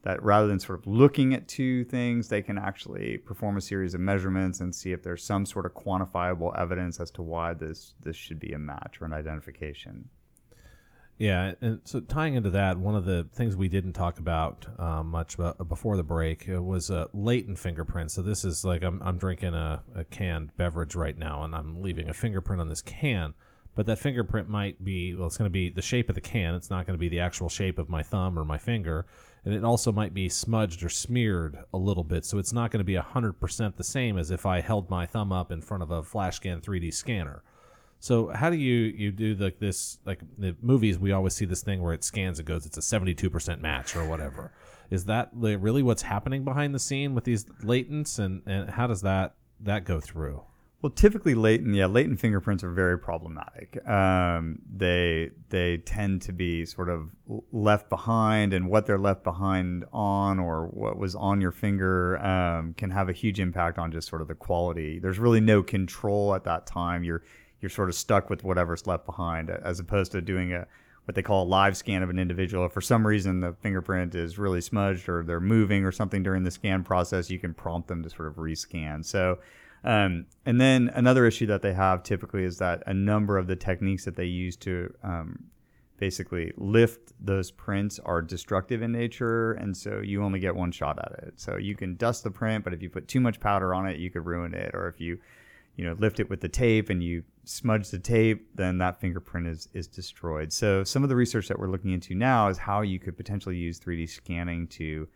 [0.03, 3.95] that rather than sort of looking at two things, they can actually perform a series
[3.95, 7.95] of measurements and see if there's some sort of quantifiable evidence as to why this
[8.03, 10.09] this should be a match or an identification.
[11.19, 15.09] Yeah, and so tying into that, one of the things we didn't talk about um,
[15.09, 18.15] much about before the break uh, was uh, latent fingerprints.
[18.15, 21.81] So this is like I'm, I'm drinking a, a canned beverage right now, and I'm
[21.81, 23.35] leaving a fingerprint on this can.
[23.77, 26.55] But that fingerprint might be well, it's going to be the shape of the can.
[26.55, 29.07] It's not going to be the actual shape of my thumb or my finger,
[29.45, 32.25] and it also might be smudged or smeared a little bit.
[32.25, 35.07] So it's not going to be hundred percent the same as if I held my
[35.07, 37.43] thumb up in front of a FlashScan 3D scanner.
[37.99, 41.63] So how do you you do like this like the movies we always see this
[41.63, 44.53] thing where it scans and goes it's a 72% match or whatever.
[44.91, 49.03] Is that really what's happening behind the scene with these latents and and how does
[49.03, 50.43] that that go through?
[50.83, 53.79] Well, typically latent, yeah, latent fingerprints are very problematic.
[53.89, 57.09] Um, they they tend to be sort of
[57.53, 62.75] left behind, and what they're left behind on, or what was on your finger, um,
[62.75, 64.99] can have a huge impact on just sort of the quality.
[64.99, 67.05] There's really no control at that time.
[67.05, 67.23] You're
[67.61, 70.67] you're sort of stuck with whatever's left behind, as opposed to doing a
[71.05, 72.67] what they call a live scan of an individual.
[72.67, 76.43] If for some reason the fingerprint is really smudged or they're moving or something during
[76.43, 79.05] the scan process, you can prompt them to sort of rescan.
[79.05, 79.39] So.
[79.85, 83.57] Um, and then another issue that they have typically is that a number of the
[83.57, 85.45] techniques that they use to um,
[85.99, 90.99] basically lift those prints are destructive in nature, and so you only get one shot
[90.99, 91.35] at it.
[91.37, 93.99] So you can dust the print, but if you put too much powder on it,
[93.99, 94.73] you could ruin it.
[94.75, 95.19] Or if you,
[95.77, 99.47] you know, lift it with the tape and you smudge the tape, then that fingerprint
[99.47, 100.53] is is destroyed.
[100.53, 103.57] So some of the research that we're looking into now is how you could potentially
[103.57, 105.09] use 3D scanning to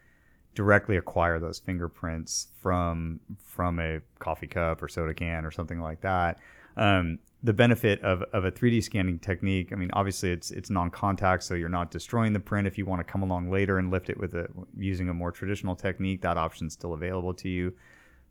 [0.56, 6.00] directly acquire those fingerprints from from a coffee cup or soda can or something like
[6.00, 6.38] that.
[6.76, 11.44] Um, the benefit of, of a 3D scanning technique, I mean, obviously it's it's non-contact,
[11.44, 12.66] so you're not destroying the print.
[12.66, 15.30] If you want to come along later and lift it with a using a more
[15.30, 17.74] traditional technique, that option's still available to you.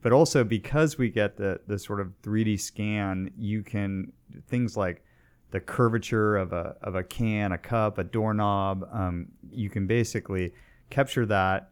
[0.02, 4.12] But also because we get the the sort of 3D scan, you can
[4.48, 5.04] things like
[5.52, 8.90] the curvature of a of a can, a cup, a doorknob.
[8.92, 10.54] Um, you can basically
[10.90, 11.70] capture that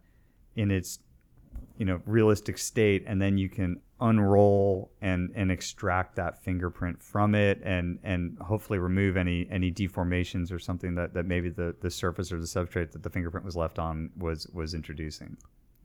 [0.56, 1.00] in its
[1.78, 7.34] you know realistic state and then you can unroll and and extract that fingerprint from
[7.34, 11.90] it and and hopefully remove any any deformations or something that that maybe the the
[11.90, 15.38] surface or the substrate that the fingerprint was left on was was introducing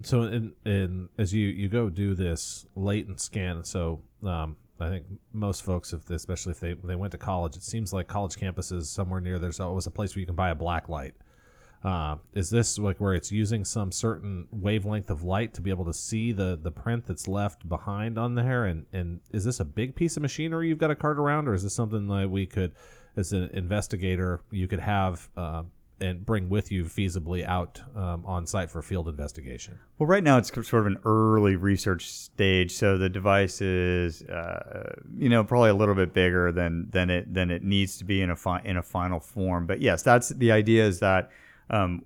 [0.02, 5.06] So in, in as you you go do this latent scan, so um, I think
[5.32, 8.36] most folks, if they, especially if they they went to college, it seems like college
[8.36, 11.14] campuses somewhere near there's always a place where you can buy a black light.
[11.84, 15.84] Uh, is this like where it's using some certain wavelength of light to be able
[15.84, 18.64] to see the the print that's left behind on there?
[18.64, 21.54] And and is this a big piece of machinery you've got to cart around, or
[21.54, 22.72] is this something that we could,
[23.16, 25.62] as an investigator, you could have uh,
[26.00, 29.78] and bring with you feasibly out um, on site for field investigation?
[29.98, 34.94] Well, right now it's sort of an early research stage, so the device is, uh,
[35.16, 38.22] you know, probably a little bit bigger than than it than it needs to be
[38.22, 39.66] in a fi- in a final form.
[39.66, 40.86] But yes, that's the idea.
[40.86, 41.30] Is that
[41.70, 42.04] um,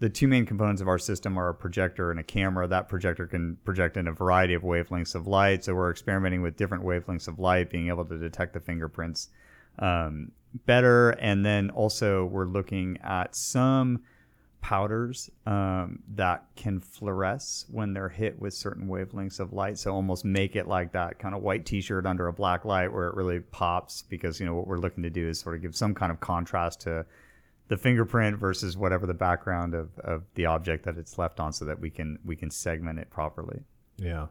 [0.00, 2.66] the two main components of our system are a projector and a camera.
[2.66, 5.64] That projector can project in a variety of wavelengths of light.
[5.64, 9.28] So we're experimenting with different wavelengths of light, being able to detect the fingerprints
[9.78, 10.32] um,
[10.66, 11.10] better.
[11.10, 14.02] And then also we're looking at some
[14.60, 19.78] powders um, that can fluoresce when they're hit with certain wavelengths of light.
[19.78, 23.06] So almost make it like that kind of white T-shirt under a black light where
[23.06, 24.02] it really pops.
[24.02, 26.18] Because you know what we're looking to do is sort of give some kind of
[26.18, 27.06] contrast to
[27.68, 31.64] the fingerprint versus whatever the background of, of the object that it's left on so
[31.64, 33.60] that we can we can segment it properly
[33.98, 34.26] Yeah,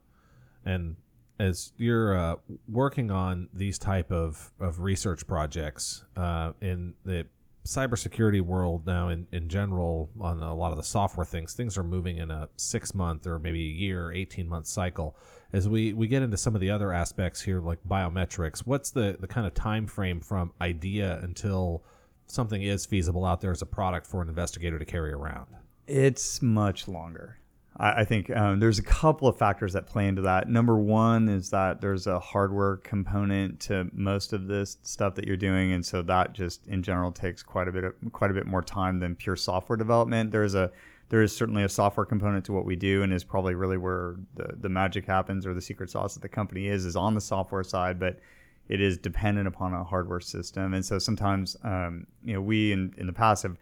[0.65, 0.95] and
[1.39, 2.35] as you're uh,
[2.67, 7.25] working on these type of, of research projects uh, in the
[7.65, 11.83] cybersecurity world now, in, in general, on a lot of the software things, things are
[11.83, 15.15] moving in a six month or maybe a year, eighteen month cycle.
[15.53, 19.17] As we, we get into some of the other aspects here, like biometrics, what's the,
[19.19, 21.83] the kind of time frame from idea until
[22.33, 25.47] something is feasible out there as a product for an investigator to carry around?
[25.87, 27.37] It's much longer.
[27.77, 30.47] I, think um, there's a couple of factors that play into that.
[30.47, 35.37] Number one is that there's a hardware component to most of this stuff that you're
[35.37, 38.45] doing, and so that just in general takes quite a bit of quite a bit
[38.45, 40.31] more time than pure software development.
[40.31, 40.71] There's a
[41.09, 44.17] there is certainly a software component to what we do, and is probably really where
[44.35, 47.21] the, the magic happens or the secret sauce that the company is is on the
[47.21, 48.19] software side, but
[48.69, 50.73] it is dependent upon a hardware system.
[50.73, 53.57] And so sometimes, um, you know, we in, in the past have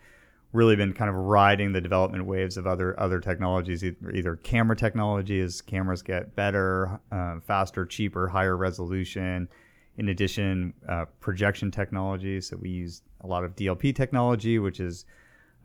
[0.54, 4.76] really been kind of riding the development waves of other other technologies, either, either camera
[4.76, 9.48] technology as cameras get better, uh, faster, cheaper, higher resolution.
[9.98, 12.40] In addition, uh, projection technology.
[12.42, 15.06] So we use a lot of DLP technology, which is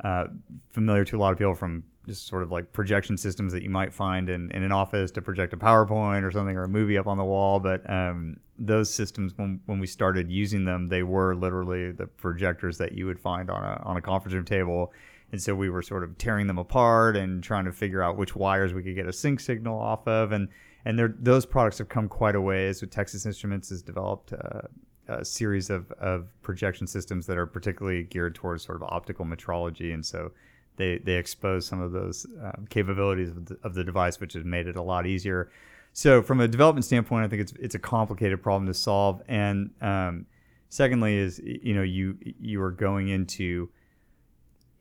[0.02, 0.24] uh,
[0.70, 3.70] familiar to a lot of people from just sort of like projection systems that you
[3.70, 6.96] might find in, in an office to project a PowerPoint or something or a movie
[6.96, 7.58] up on the wall.
[7.58, 12.78] But um, those systems, when, when we started using them, they were literally the projectors
[12.78, 14.92] that you would find on a, on a conference room table.
[15.32, 18.36] And so we were sort of tearing them apart and trying to figure out which
[18.36, 20.30] wires we could get a sync signal off of.
[20.30, 20.48] And,
[20.84, 22.78] and those products have come quite a ways.
[22.78, 24.62] So Texas Instruments has developed uh,
[25.08, 29.92] a series of, of projection systems that are particularly geared towards sort of optical metrology.
[29.92, 30.30] And so
[30.76, 34.44] they they expose some of those um, capabilities of the, of the device, which has
[34.44, 35.50] made it a lot easier.
[35.92, 39.22] So from a development standpoint, I think it's it's a complicated problem to solve.
[39.28, 40.26] And um,
[40.68, 43.70] secondly, is you know you you are going into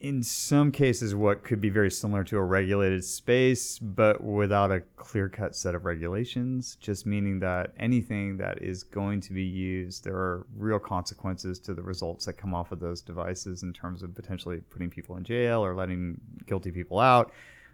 [0.06, 4.82] in some cases what could be very similar to a regulated space, but without a
[4.98, 10.04] clear cut set of regulations, just meaning that anything that is going to be used,
[10.04, 14.04] there are real consequences to the results that come off of those devices in terms
[14.04, 17.32] of potentially putting people in jail or letting guilty people out.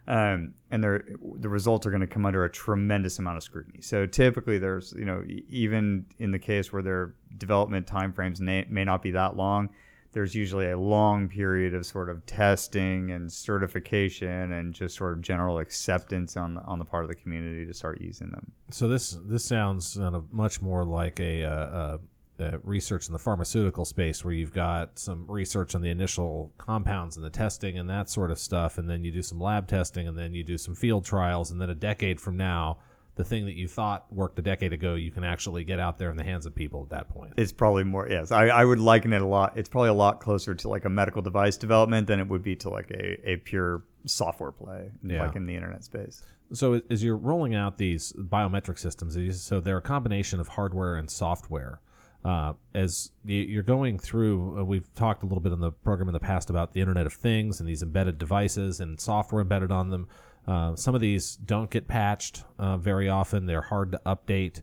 [0.07, 3.81] Um, and the results are going to come under a tremendous amount of scrutiny.
[3.81, 8.85] So typically, there's you know even in the case where their development timeframes may, may
[8.85, 9.69] not be that long,
[10.13, 15.21] there's usually a long period of sort of testing and certification and just sort of
[15.21, 18.51] general acceptance on the, on the part of the community to start using them.
[18.71, 21.97] So this this sounds of much more like a, uh,
[22.39, 27.15] a, research in the pharmaceutical space where you've got some research on the initial compounds
[27.15, 30.07] and the testing and that sort of stuff, and then you do some lab testing
[30.07, 32.79] and then you do some field trials, and then a decade from now
[33.15, 36.09] the thing that you thought worked a decade ago, you can actually get out there
[36.09, 37.33] in the hands of people at that point.
[37.37, 38.31] It's probably more, yes.
[38.31, 39.57] I, I would liken it a lot.
[39.57, 42.55] It's probably a lot closer to like a medical device development than it would be
[42.57, 45.25] to like a, a pure software play, yeah.
[45.25, 46.23] like in the internet space.
[46.53, 51.09] So as you're rolling out these biometric systems, so they're a combination of hardware and
[51.09, 51.81] software.
[52.23, 56.13] Uh, as you're going through, uh, we've talked a little bit in the program in
[56.13, 59.89] the past about the Internet of Things and these embedded devices and software embedded on
[59.89, 60.07] them.
[60.47, 63.45] Uh, some of these don't get patched uh, very often.
[63.45, 64.61] They're hard to update.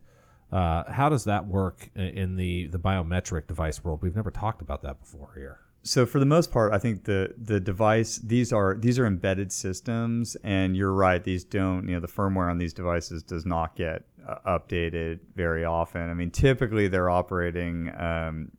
[0.51, 4.01] Uh, how does that work in the, the biometric device world?
[4.01, 5.59] We've never talked about that before here.
[5.83, 9.51] So for the most part, I think the the device these are these are embedded
[9.51, 11.23] systems, and you're right.
[11.23, 15.63] These don't you know the firmware on these devices does not get uh, updated very
[15.63, 16.09] often.
[16.09, 18.51] I mean, typically they're operating um,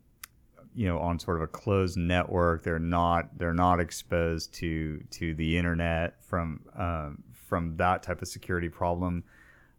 [0.75, 2.63] you know on sort of a closed network.
[2.63, 8.29] They're not they're not exposed to to the internet from um, from that type of
[8.29, 9.25] security problem.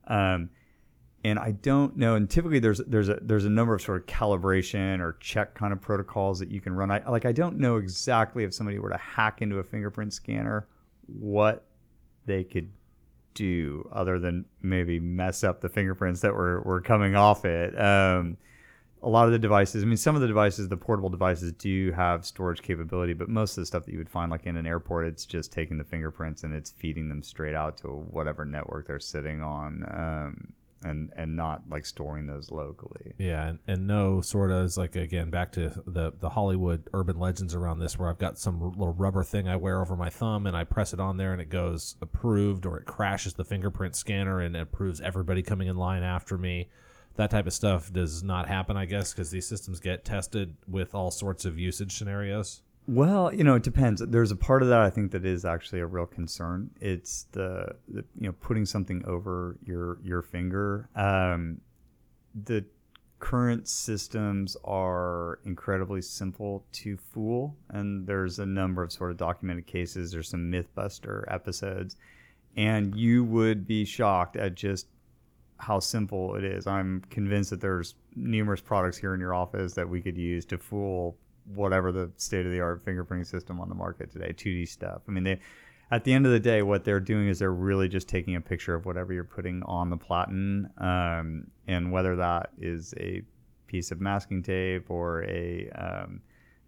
[0.08, 0.50] Um,
[1.24, 4.08] and I don't know and typically there's there's a there's a number of sort of
[4.08, 6.89] calibration or check kind of protocols that you can run.
[6.92, 10.68] I like I don't know exactly if somebody were to hack into a fingerprint scanner
[11.06, 11.66] what
[12.26, 12.72] they could
[13.34, 17.80] do other than maybe mess up the fingerprints that were, were coming off it.
[17.80, 18.38] Um,
[19.04, 21.91] a lot of the devices, I mean, some of the devices, the portable devices, do
[21.93, 24.68] have storage capability, but most of the stuff that you would find, like in an
[24.68, 28.88] airport, it's just taking the fingerprints and it's feeding them straight out to whatever network
[28.88, 33.14] they're sitting on, um, and and not like storing those locally.
[33.18, 37.20] Yeah, and, and no sort of is like again back to the the Hollywood urban
[37.20, 40.45] legends around this, where I've got some little rubber thing I wear over my thumb
[40.45, 43.95] and I press it on there and it goes approved, or it crashes the fingerprint
[43.95, 46.70] scanner and approves everybody coming in line after me
[47.22, 50.95] that type of stuff does not happen, I guess, because these systems get tested with
[50.95, 52.63] all sorts of usage scenarios.
[52.88, 54.01] Well, you know, it depends.
[54.01, 56.72] There's a part of that I think that is actually a real concern.
[56.82, 60.89] It's the, the you know putting something over your your finger.
[60.95, 61.61] Um,
[62.34, 62.65] the
[63.19, 69.67] current systems are incredibly simple to fool, and there's a number of sort of documented
[69.67, 70.11] cases.
[70.11, 71.97] There's some MythBuster episodes,
[72.57, 74.88] and you would be shocked at just
[75.62, 76.66] how simple it is.
[76.66, 80.57] I'm convinced that there's numerous products here in your office that we could use to
[80.57, 81.18] fool
[81.53, 85.01] whatever the state of the art fingerprinting system on the market today, 2D stuff.
[85.07, 85.39] I mean, they
[85.91, 88.41] at the end of the day, what they're doing is they're really just taking a
[88.41, 93.22] picture of whatever you're putting on the platen, um, and whether that is a
[93.68, 96.22] piece of masking tape or a um,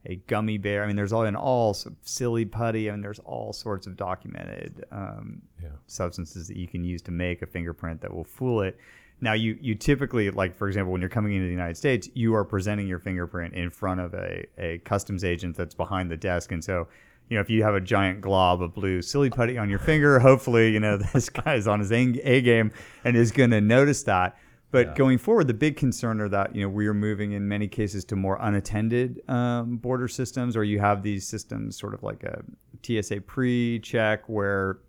[0.06, 0.84] a gummy bear.
[0.84, 2.90] I mean, there's all in all silly putty.
[2.90, 5.70] I mean, there's all sorts of documented um, yeah.
[5.88, 8.78] substances that you can use to make a fingerprint that will fool it.
[9.22, 12.36] Now, you you typically like, for example, when you're coming into the United States, you
[12.36, 16.52] are presenting your fingerprint in front of a a customs agent that's behind the desk,
[16.52, 16.88] and so
[17.30, 20.20] you know, if you have a giant glob of blue silly putty on your finger,
[20.20, 22.72] hopefully, you know, this guy's on his A game
[23.04, 24.38] and is going to notice that.
[24.74, 24.94] But yeah.
[24.96, 28.04] going forward, the big concern are that you know we are moving in many cases
[28.06, 32.42] to more unattended um, border systems, or you have these systems sort of like a
[32.82, 34.80] TSA pre-check where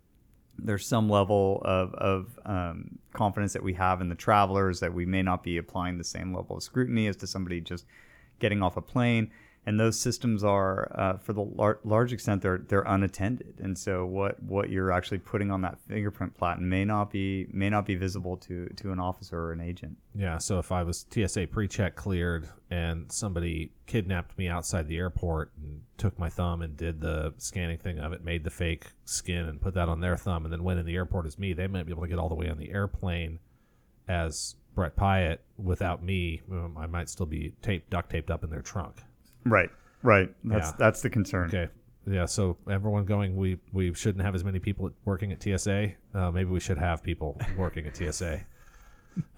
[0.57, 5.05] there's some level of, of um, confidence that we have in the travelers that we
[5.05, 7.85] may not be applying the same level of scrutiny as to somebody just
[8.39, 9.29] getting off a plane
[9.65, 13.55] and those systems are uh, for the lar- large extent they're they're unattended.
[13.59, 17.69] And so what what you're actually putting on that fingerprint platen may not be may
[17.69, 19.97] not be visible to to an officer or an agent.
[20.13, 25.51] Yeah so if i was tsa pre-check cleared and somebody kidnapped me outside the airport
[25.61, 29.45] and took my thumb and did the scanning thing of it made the fake skin
[29.45, 31.67] and put that on their thumb and then went in the airport as me they
[31.67, 33.39] might be able to get all the way on the airplane
[34.07, 38.49] as brett pyatt without me um, i might still be taped duct taped up in
[38.49, 39.01] their trunk
[39.45, 39.69] Right.
[40.03, 40.29] Right.
[40.43, 40.75] That's yeah.
[40.77, 41.47] that's the concern.
[41.47, 41.69] Okay.
[42.07, 42.25] Yeah.
[42.25, 45.91] So everyone going, we we shouldn't have as many people working at TSA.
[46.13, 48.41] Uh, maybe we should have people working at TSA.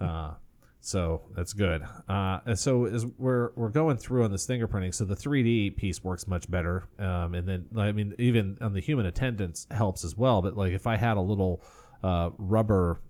[0.00, 0.32] Uh,
[0.80, 1.82] so that's good.
[2.08, 6.02] Uh, and so as we're we're going through on this fingerprinting, so the 3D piece
[6.02, 6.88] works much better.
[6.98, 10.42] Um, and then I mean, even on the human attendance helps as well.
[10.42, 11.62] But like if I had a little
[12.02, 13.00] uh, rubber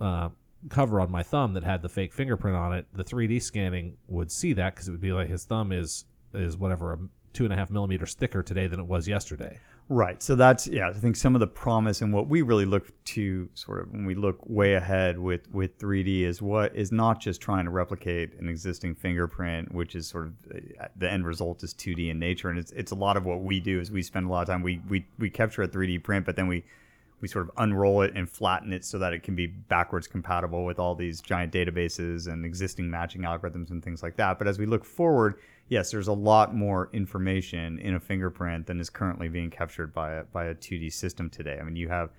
[0.00, 0.30] uh,
[0.68, 4.30] cover on my thumb that had the fake fingerprint on it, the 3D scanning would
[4.30, 6.04] see that because it would be like his thumb is
[6.34, 6.98] is whatever a
[7.32, 9.58] two and a half millimeters thicker today than it was yesterday.
[9.88, 10.22] Right.
[10.22, 10.88] So that's yeah.
[10.88, 14.04] I think some of the promise and what we really look to sort of when
[14.04, 18.38] we look way ahead with with 3D is what is not just trying to replicate
[18.38, 22.50] an existing fingerprint, which is sort of uh, the end result is 2D in nature,
[22.50, 24.48] and it's it's a lot of what we do is we spend a lot of
[24.48, 26.62] time we we we capture a 3D print, but then we
[27.20, 30.64] we sort of unroll it and flatten it so that it can be backwards compatible
[30.64, 34.38] with all these giant databases and existing matching algorithms and things like that.
[34.38, 38.80] But as we look forward, yes, there's a lot more information in a fingerprint than
[38.80, 41.58] is currently being captured by a, by a 2D system today.
[41.60, 42.10] I mean, you have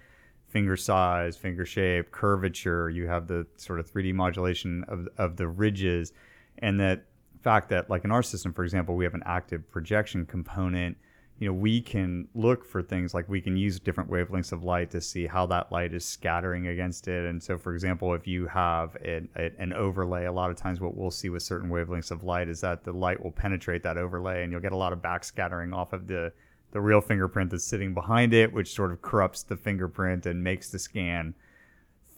[0.47, 5.47] finger size, finger shape, curvature, you have the sort of 3D modulation of, of the
[5.47, 6.13] ridges,
[6.59, 7.05] and that
[7.41, 10.97] fact that, like in our system, for example, we have an active projection component–
[11.41, 14.91] you know, we can look for things like we can use different wavelengths of light
[14.91, 17.25] to see how that light is scattering against it.
[17.25, 20.95] And so, for example, if you have an, an overlay, a lot of times what
[20.95, 24.43] we'll see with certain wavelengths of light is that the light will penetrate that overlay
[24.43, 26.31] and you'll get a lot of backscattering off of the,
[26.73, 30.69] the real fingerprint that's sitting behind it, which sort of corrupts the fingerprint and makes
[30.69, 31.33] the scan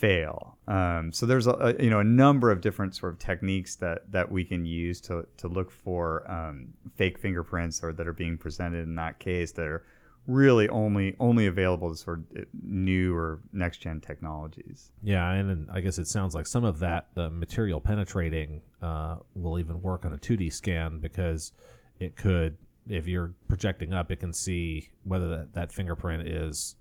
[0.04, 0.58] fail.
[0.68, 4.12] Um, so there's a, a, you know a number of different sort of techniques that
[4.12, 8.38] that we can use to to look for um, fake fingerprints or that are being
[8.38, 9.86] presented in that case that are
[10.28, 14.91] really only only available to sort of uh, new or next gen technologies.
[15.01, 19.18] Yeah, and, and, I guess it sounds like some of that the material penetrating uh,
[19.36, 21.54] will even work on a 2D scan because
[22.01, 22.58] it could
[22.89, 26.76] if you're projecting up, it can see whether that, that fingerprint is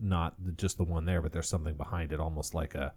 [0.00, 2.92] not just the one there, but there's something behind it, almost like a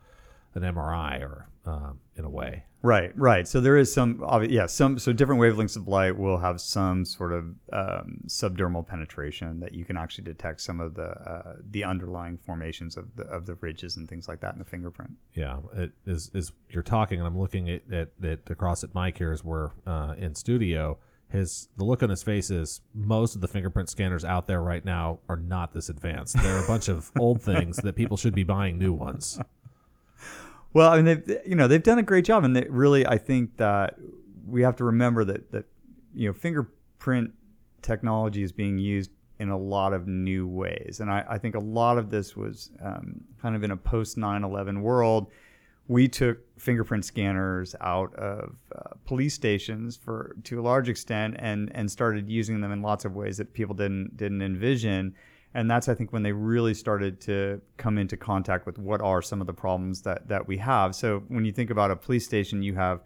[0.54, 2.64] an MRI or um, in a way.
[2.84, 3.47] Right, right.
[3.47, 4.97] So there is some, yeah, some.
[4.97, 9.86] So different wavelengths of light will have some sort of um, subdermal penetration that you
[9.86, 13.97] can actually detect some of the uh, the underlying formations of the of the ridges
[13.97, 15.12] and things like that in the fingerprint.
[15.36, 16.32] Yeah, it is.
[16.34, 19.70] Is you're talking, and I'm looking at at, at across at Mike here as we're
[19.86, 20.97] uh, in studio
[21.32, 24.84] his the look on his face is most of the fingerprint scanners out there right
[24.84, 26.36] now are not this advanced.
[26.42, 29.40] They're a bunch of old things that people should be buying new ones.
[30.74, 33.18] Well, I mean, they've you know they've done a great job, and they really I
[33.18, 33.96] think that
[34.46, 35.66] we have to remember that that
[36.14, 37.32] you know fingerprint
[37.82, 41.60] technology is being used in a lot of new ways, and I, I think a
[41.60, 45.28] lot of this was um, kind of in a post 9/11 world
[45.92, 51.70] we took fingerprint scanners out of uh, police stations for to a large extent and
[51.76, 55.14] and started using them in lots of ways that people didn't didn't envision.
[55.54, 59.22] And that's I think when they really started to come into contact with what are
[59.22, 60.96] some of the problems that that we have.
[60.96, 63.02] So when you think about a police station you have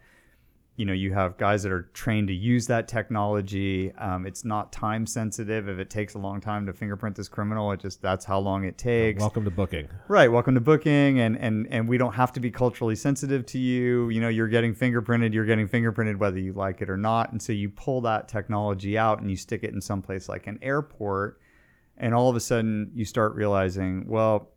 [0.78, 3.94] you know, you have guys that are trained to use that technology.
[3.94, 5.70] Um, it's not time sensitive.
[5.70, 8.66] If it takes a long time to fingerprint this criminal, it just that's how long
[8.66, 9.22] it takes.
[9.22, 9.88] Welcome to booking.
[10.10, 10.30] Right.
[10.30, 14.10] Welcome to booking, and and and we don't have to be culturally sensitive to you.
[14.10, 15.34] You know, you're getting fingerprinted.
[15.34, 17.32] You're getting fingerprinted whether you like it or not.
[17.32, 20.46] And so you pull that technology out and you stick it in some place like
[20.48, 21.40] an airport,
[21.98, 24.50] and all of a sudden you start realizing, well,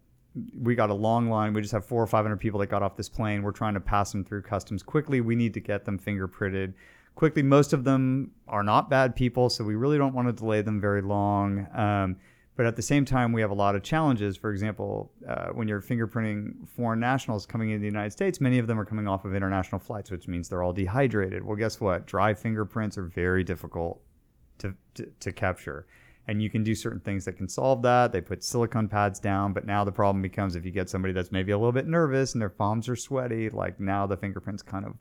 [0.61, 1.53] we got a long line.
[1.53, 3.43] We just have four or five hundred people that got off this plane.
[3.43, 5.21] We're trying to pass them through customs quickly.
[5.21, 6.75] We need to get them fingerprinted
[7.15, 7.43] quickly.
[7.43, 10.81] Most of them are not bad people, so we really don't want to delay them
[10.81, 11.67] very long.
[11.75, 12.17] Um,
[12.57, 14.37] but at the same time, we have a lot of challenges.
[14.37, 18.67] For example, uh, when you're fingerprinting foreign nationals coming into the United States, many of
[18.67, 21.45] them are coming off of international flights, which means they're all dehydrated.
[21.45, 22.07] Well, guess what?
[22.07, 24.01] Dry fingerprints are very difficult
[24.59, 25.87] to, to, to capture
[26.29, 28.13] and you can do certain things that can solve that.
[28.13, 31.33] They put silicone pads down, but now the problem becomes if you get somebody that's
[31.33, 34.85] maybe a little bit nervous and their palms are sweaty, like now the fingerprints kind
[34.85, 34.93] of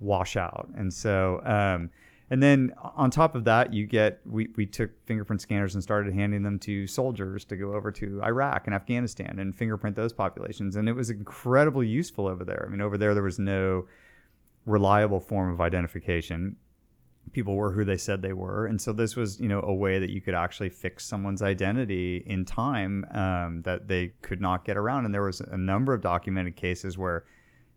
[0.00, 0.68] wash out.
[0.76, 1.90] And so, um,
[2.28, 6.12] and then on top of that, you get we, we took fingerprint scanners and started
[6.12, 10.74] handing them to soldiers to go over to Iraq and Afghanistan and fingerprint those populations.
[10.74, 12.64] And it was incredibly useful over there.
[12.66, 13.86] I mean, over there, there was no
[14.66, 16.56] reliable form of identification
[17.32, 18.66] people were who they said they were.
[18.66, 22.22] And so this was you know a way that you could actually fix someone's identity
[22.26, 25.04] in time um, that they could not get around.
[25.04, 27.24] And there was a number of documented cases where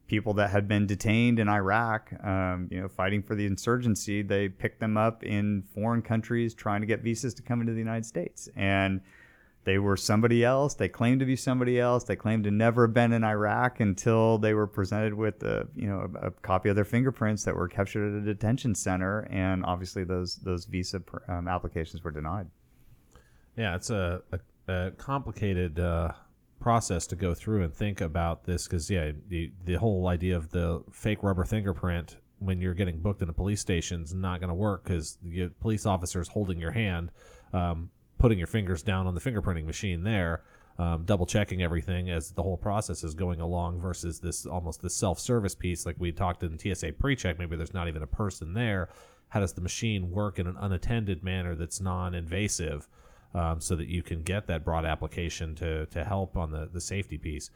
[0.08, 4.48] people that had been detained in iraq um, you know fighting for the insurgency they
[4.48, 8.06] picked them up in foreign countries trying to get visas to come into the united
[8.06, 8.48] states.
[8.56, 9.02] And
[9.68, 10.76] they were somebody else.
[10.76, 12.06] They claimed to be somebody else.
[12.06, 15.90] They claimed to never have been in Iraq until they were presented with a you
[15.90, 19.66] know a, a copy of their fingerprints that were captured at a detention center, and
[19.66, 22.48] obviously those those visa um, applications were denied.
[23.58, 26.14] Yeah, it's a, a, a complicated uh,
[26.62, 30.50] process to go through and think about this because yeah, the the whole idea of
[30.52, 34.48] the fake rubber fingerprint when you're getting booked in a police station is not going
[34.48, 37.12] to work because the police officer is holding your hand.
[37.52, 40.44] Um, putting your fingers down on the fingerprinting machine there,
[40.80, 44.96] um, double checking everything as the whole process is going along versus this almost this
[44.96, 47.40] self service piece like we talked in TSA pre check.
[47.40, 48.90] Maybe there's not even a person there.
[49.30, 52.88] How does the machine work in an unattended manner that's non invasive
[53.34, 56.82] um, so that you can get that broad application to, to help on the, the
[56.82, 57.50] safety piece?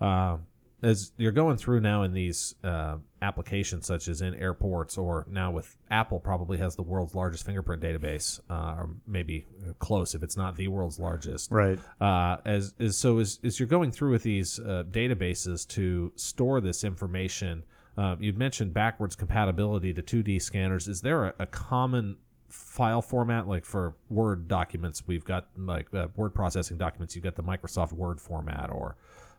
[0.00, 0.36] Uh,
[0.82, 5.50] as you're going through now in these uh, applications, such as in airports, or now
[5.50, 9.46] with Apple, probably has the world's largest fingerprint database, uh, or maybe
[9.78, 11.50] close if it's not the world's largest.
[11.50, 11.78] Right.
[12.00, 16.60] Uh, as is so as as you're going through with these uh, databases to store
[16.60, 17.64] this information,
[17.96, 20.88] uh, you'd mentioned backwards compatibility to 2D scanners.
[20.88, 22.16] Is there a, a common
[22.48, 27.34] file format like for word documents we've got like uh, word processing documents you've got
[27.34, 28.96] the microsoft word format or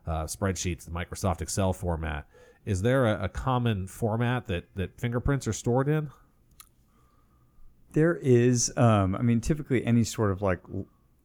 [0.08, 2.26] uh, spreadsheets, the Microsoft Excel format.
[2.66, 6.10] Is there a, a, common format that, that fingerprints are stored in?
[7.94, 8.72] There is.
[8.78, 10.60] Um, I mean, typically any sort of like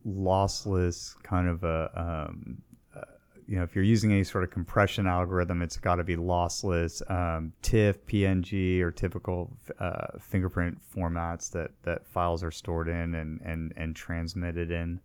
[0.06, 1.90] lossless kind of a,
[2.30, 2.62] um,
[2.96, 3.00] uh,
[3.46, 7.02] you know, if you're using any sort of compression algorithm, it's got to be lossless.
[7.10, 13.40] Um, TIFF, PNG, or typical uh, fingerprint formats that, that files are stored in and,
[13.42, 15.00] and, and transmitted in.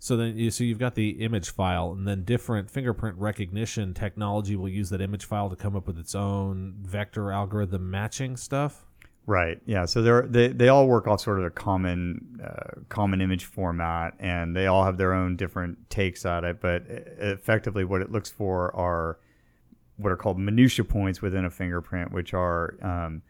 [0.00, 4.54] So then, you, so you've got the image file, and then different fingerprint recognition technology
[4.54, 8.86] will use that image file to come up with its own vector algorithm matching stuff.
[9.26, 9.60] Right.
[9.66, 9.84] Yeah.
[9.84, 14.14] So they're, they they all work off sort of a common uh, common image format,
[14.18, 16.60] and they all have their own different takes at it.
[16.60, 19.18] But effectively, what it looks for are
[19.96, 23.20] what are called minutia points within a fingerprint, which are um,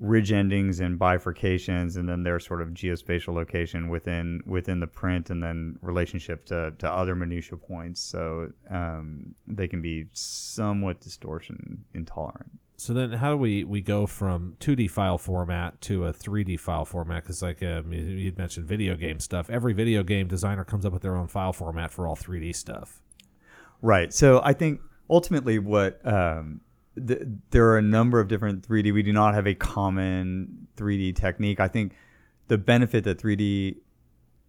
[0.00, 5.30] ridge endings and bifurcations and then their sort of geospatial location within within the print
[5.30, 8.00] and then relationship to, to other minutia points.
[8.00, 12.50] So um, they can be somewhat distortion intolerant.
[12.76, 16.84] So then how do we we go from 2d file format to a 3d file
[16.84, 17.22] format?
[17.22, 19.48] Because like um, you mentioned video game stuff.
[19.48, 23.00] Every video game designer comes up with their own file format for all 3d stuff.
[23.80, 24.12] Right.
[24.12, 26.60] So i think ultimately what um,
[26.94, 28.92] th- there are a number of different 3D.
[28.92, 31.60] We do not have a common 3D technique.
[31.60, 31.92] I think
[32.48, 33.76] the benefit that 3D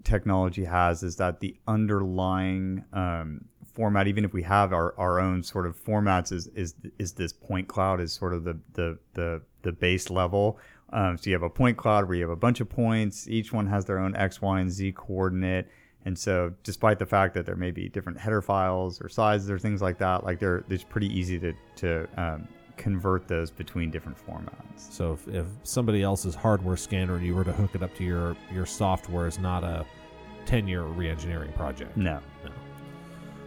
[0.04, 5.44] technology has is that the underlying um, format, even if we have our, our own
[5.44, 9.42] sort of formats, is is is this point cloud is sort of the the the,
[9.64, 10.60] the base level.
[10.94, 13.28] Um, so you have a point cloud where you have a bunch of points.
[13.28, 15.68] Each one has their own x, y, and z coordinate.
[16.06, 19.58] And so, despite the fact that there may be different header files or sizes or
[19.58, 22.48] things like that, like they're it's pretty easy to to um,
[22.78, 24.92] convert those between different formats.
[24.92, 28.04] So, if, if somebody else's hardware scanner and you were to hook it up to
[28.04, 29.84] your your software, is not a
[30.46, 31.98] ten year reengineering project.
[31.98, 32.52] No, no.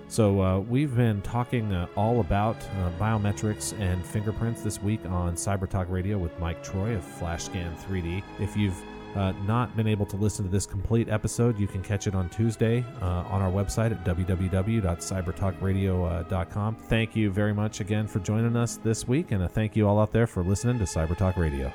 [0.08, 5.34] So, uh, we've been talking uh, all about uh, biometrics and fingerprints this week on
[5.34, 8.24] Cyber Talk Radio with Mike Troy of FlashScan 3D.
[8.40, 8.82] If you've
[9.14, 12.28] uh, not been able to listen to this complete episode, you can catch it on
[12.28, 16.76] Tuesday uh, on our website at www.cybertalkradio.com.
[16.76, 20.00] Thank you very much again for joining us this week, and a thank you all
[20.00, 21.72] out there for listening to Cyber Talk Radio.